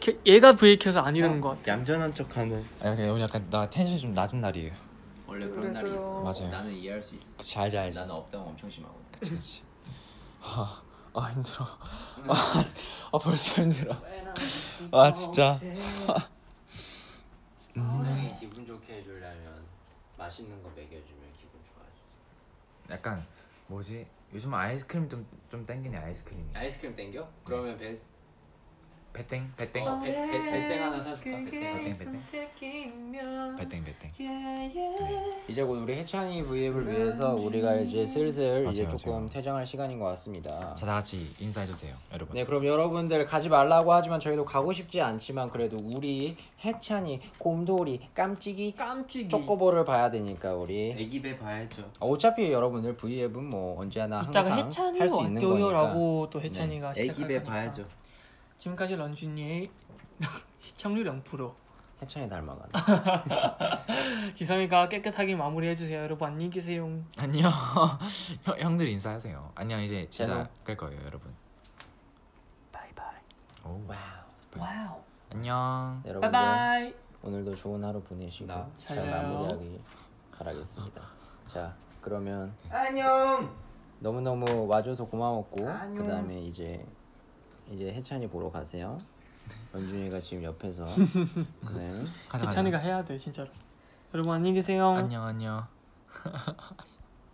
켜, 0.00 0.12
얘가 0.26 0.54
V앱 0.54 0.78
켜서 0.80 1.00
안 1.00 1.14
이러는 1.16 1.40
것 1.40 1.50
같아. 1.56 1.72
얌전한 1.72 2.14
척하는. 2.14 2.60
아 2.80 2.84
근데 2.90 3.08
오늘 3.08 3.22
약간 3.22 3.44
나 3.50 3.68
텐션이 3.70 3.98
좀 4.00 4.12
낮은 4.12 4.40
날이에요. 4.40 4.72
원래 5.28 5.46
그런 5.48 5.70
날이 5.72 5.90
있어 5.90 6.20
맞아요. 6.22 6.48
나는 6.50 6.72
이해할 6.72 7.00
수 7.02 7.14
있어 7.14 7.36
그치 7.36 7.56
알지 7.58 7.78
알지. 7.78 7.98
나는 7.98 8.14
up 8.14 8.25
down 8.25 8.46
엄청 8.48 8.68
심하거든 8.70 9.02
그치 9.18 9.30
그치. 9.32 9.62
아, 10.40 10.80
아 11.14 11.20
힘들어. 11.32 11.64
아, 12.28 12.64
아 13.12 13.18
벌써 13.18 13.62
힘들어. 13.62 13.96
아 14.92 15.12
진짜. 15.14 15.58
형이 17.74 18.34
기분 18.38 18.66
좋게 18.66 18.94
해주려면 18.98 19.64
맛있는 20.16 20.62
거 20.62 20.68
먹여주면 20.70 21.32
기분 21.38 21.60
좋아지 21.64 22.00
약간 22.90 23.26
뭐지? 23.68 24.06
요즘 24.34 24.52
아이스크림 24.54 25.08
좀 25.08 25.26
좀 25.50 25.64
땡기네 25.64 25.96
아이스크림이. 25.96 26.44
아이스크림 26.54 26.94
땡겨? 26.94 27.26
그러면 27.44 27.78
베, 27.78 27.94
배땡 29.18 29.52
배땡 29.56 29.88
어, 29.88 29.98
배, 29.98 30.12
배, 30.12 30.50
배땡 30.50 30.82
하나 30.84 31.00
사줄까? 31.02 31.24
배땡 31.24 31.50
배땡 31.50 32.22
배땡 32.30 33.58
배땡 33.58 33.84
배땡. 33.84 34.10
이제 35.48 35.62
곧 35.64 35.78
우리 35.82 35.94
해찬이 35.96 36.44
V앱을 36.44 36.86
위해서 36.88 37.34
우리가 37.34 37.74
이제 37.76 38.06
슬슬 38.06 38.62
맞아요, 38.62 38.70
이제 38.70 38.84
맞아요. 38.84 38.96
조금 38.96 39.28
퇴장할 39.28 39.66
시간인 39.66 39.98
것 39.98 40.04
같습니다 40.06 40.74
자 40.74 40.86
다 40.88 40.94
같이 40.94 41.32
인사해 41.40 41.66
주세요 41.66 41.94
여러분. 42.12 42.34
네 42.36 42.44
그럼 42.44 42.64
여러분들 42.64 43.24
가지 43.24 43.48
말라고 43.48 43.92
하지만 43.92 44.20
저희도 44.20 44.44
가고 44.44 44.72
싶지 44.72 45.00
않지만 45.00 45.50
그래도 45.50 45.76
우리 45.82 46.36
해찬이 46.64 47.20
곰돌이 47.38 48.00
깜찍이 48.14 48.74
깜찍이. 48.76 49.28
쪼꼬보를 49.28 49.84
봐야 49.84 50.10
되니까 50.10 50.54
우리 50.54 50.92
애기 50.92 51.20
배 51.20 51.36
봐야죠. 51.36 51.90
어차피 51.98 52.52
여러분들 52.52 52.96
V앱은 52.96 53.44
뭐 53.50 53.80
언제나 53.80 54.22
이따가 54.22 54.50
항상 54.50 54.66
해찬이 54.66 54.98
할 55.00 55.08
수 55.08 55.16
있는 55.22 55.40
거니까 55.40 55.48
왔죠요라고 55.48 56.30
또 56.30 56.40
해찬이가 56.40 56.90
애기 56.96 57.00
시작할 57.12 57.28
배 57.28 57.34
거니까. 57.34 57.52
봐야죠. 57.52 57.84
지금까지 58.58 58.96
런쥔이의 58.96 59.70
시청률 60.58 61.06
0%. 61.22 61.54
해찬이 62.00 62.28
닮아가네 62.28 62.70
지성이가 64.34 64.88
깨끗하게 64.88 65.34
마무리해 65.34 65.74
주세요, 65.74 66.00
여러분. 66.00 66.28
안녕히 66.28 66.48
계세요. 66.48 66.88
안녕. 67.16 67.50
형 68.44 68.56
형들 68.56 68.86
인사하세요. 68.88 69.50
안녕 69.56 69.80
이제 69.82 70.06
진짜. 70.08 70.48
끌 70.62 70.76
거예요 70.76 71.00
여러분. 71.06 71.34
바이바이. 72.70 73.16
오. 73.64 73.82
와우 73.88 73.98
와우. 74.58 75.00
안녕. 75.32 76.00
네, 76.04 76.10
여러분들 76.10 76.30
바이바이. 76.30 76.94
오늘도 77.22 77.56
좋은 77.56 77.82
하루 77.82 78.00
보내시고 78.00 78.46
나. 78.46 78.68
잘. 78.76 79.04
마무리하길 79.04 79.80
바라겠습니다 80.38 81.02
자 81.48 81.74
그러면 82.00 82.54
안녕. 82.70 83.52
너무 83.98 84.20
너무 84.20 84.68
와줘서 84.68 85.04
고마웠고 85.06 85.56
그 85.96 86.06
다음에 86.06 86.40
이제 86.42 86.86
이제 87.70 87.92
해찬이 87.92 88.28
보러 88.28 88.50
가세요. 88.50 88.98
원준이가 89.72 90.20
지금 90.20 90.44
옆에서 90.44 90.84
네. 91.76 91.90
가자, 92.28 92.44
가자. 92.44 92.44
해찬이가 92.48 92.78
해야 92.78 93.04
돼 93.04 93.16
진짜로. 93.18 93.48
여러분 94.14 94.34
안녕히 94.34 94.54
계세요. 94.54 94.90
안녕 94.90 95.24
안녕 95.24 95.66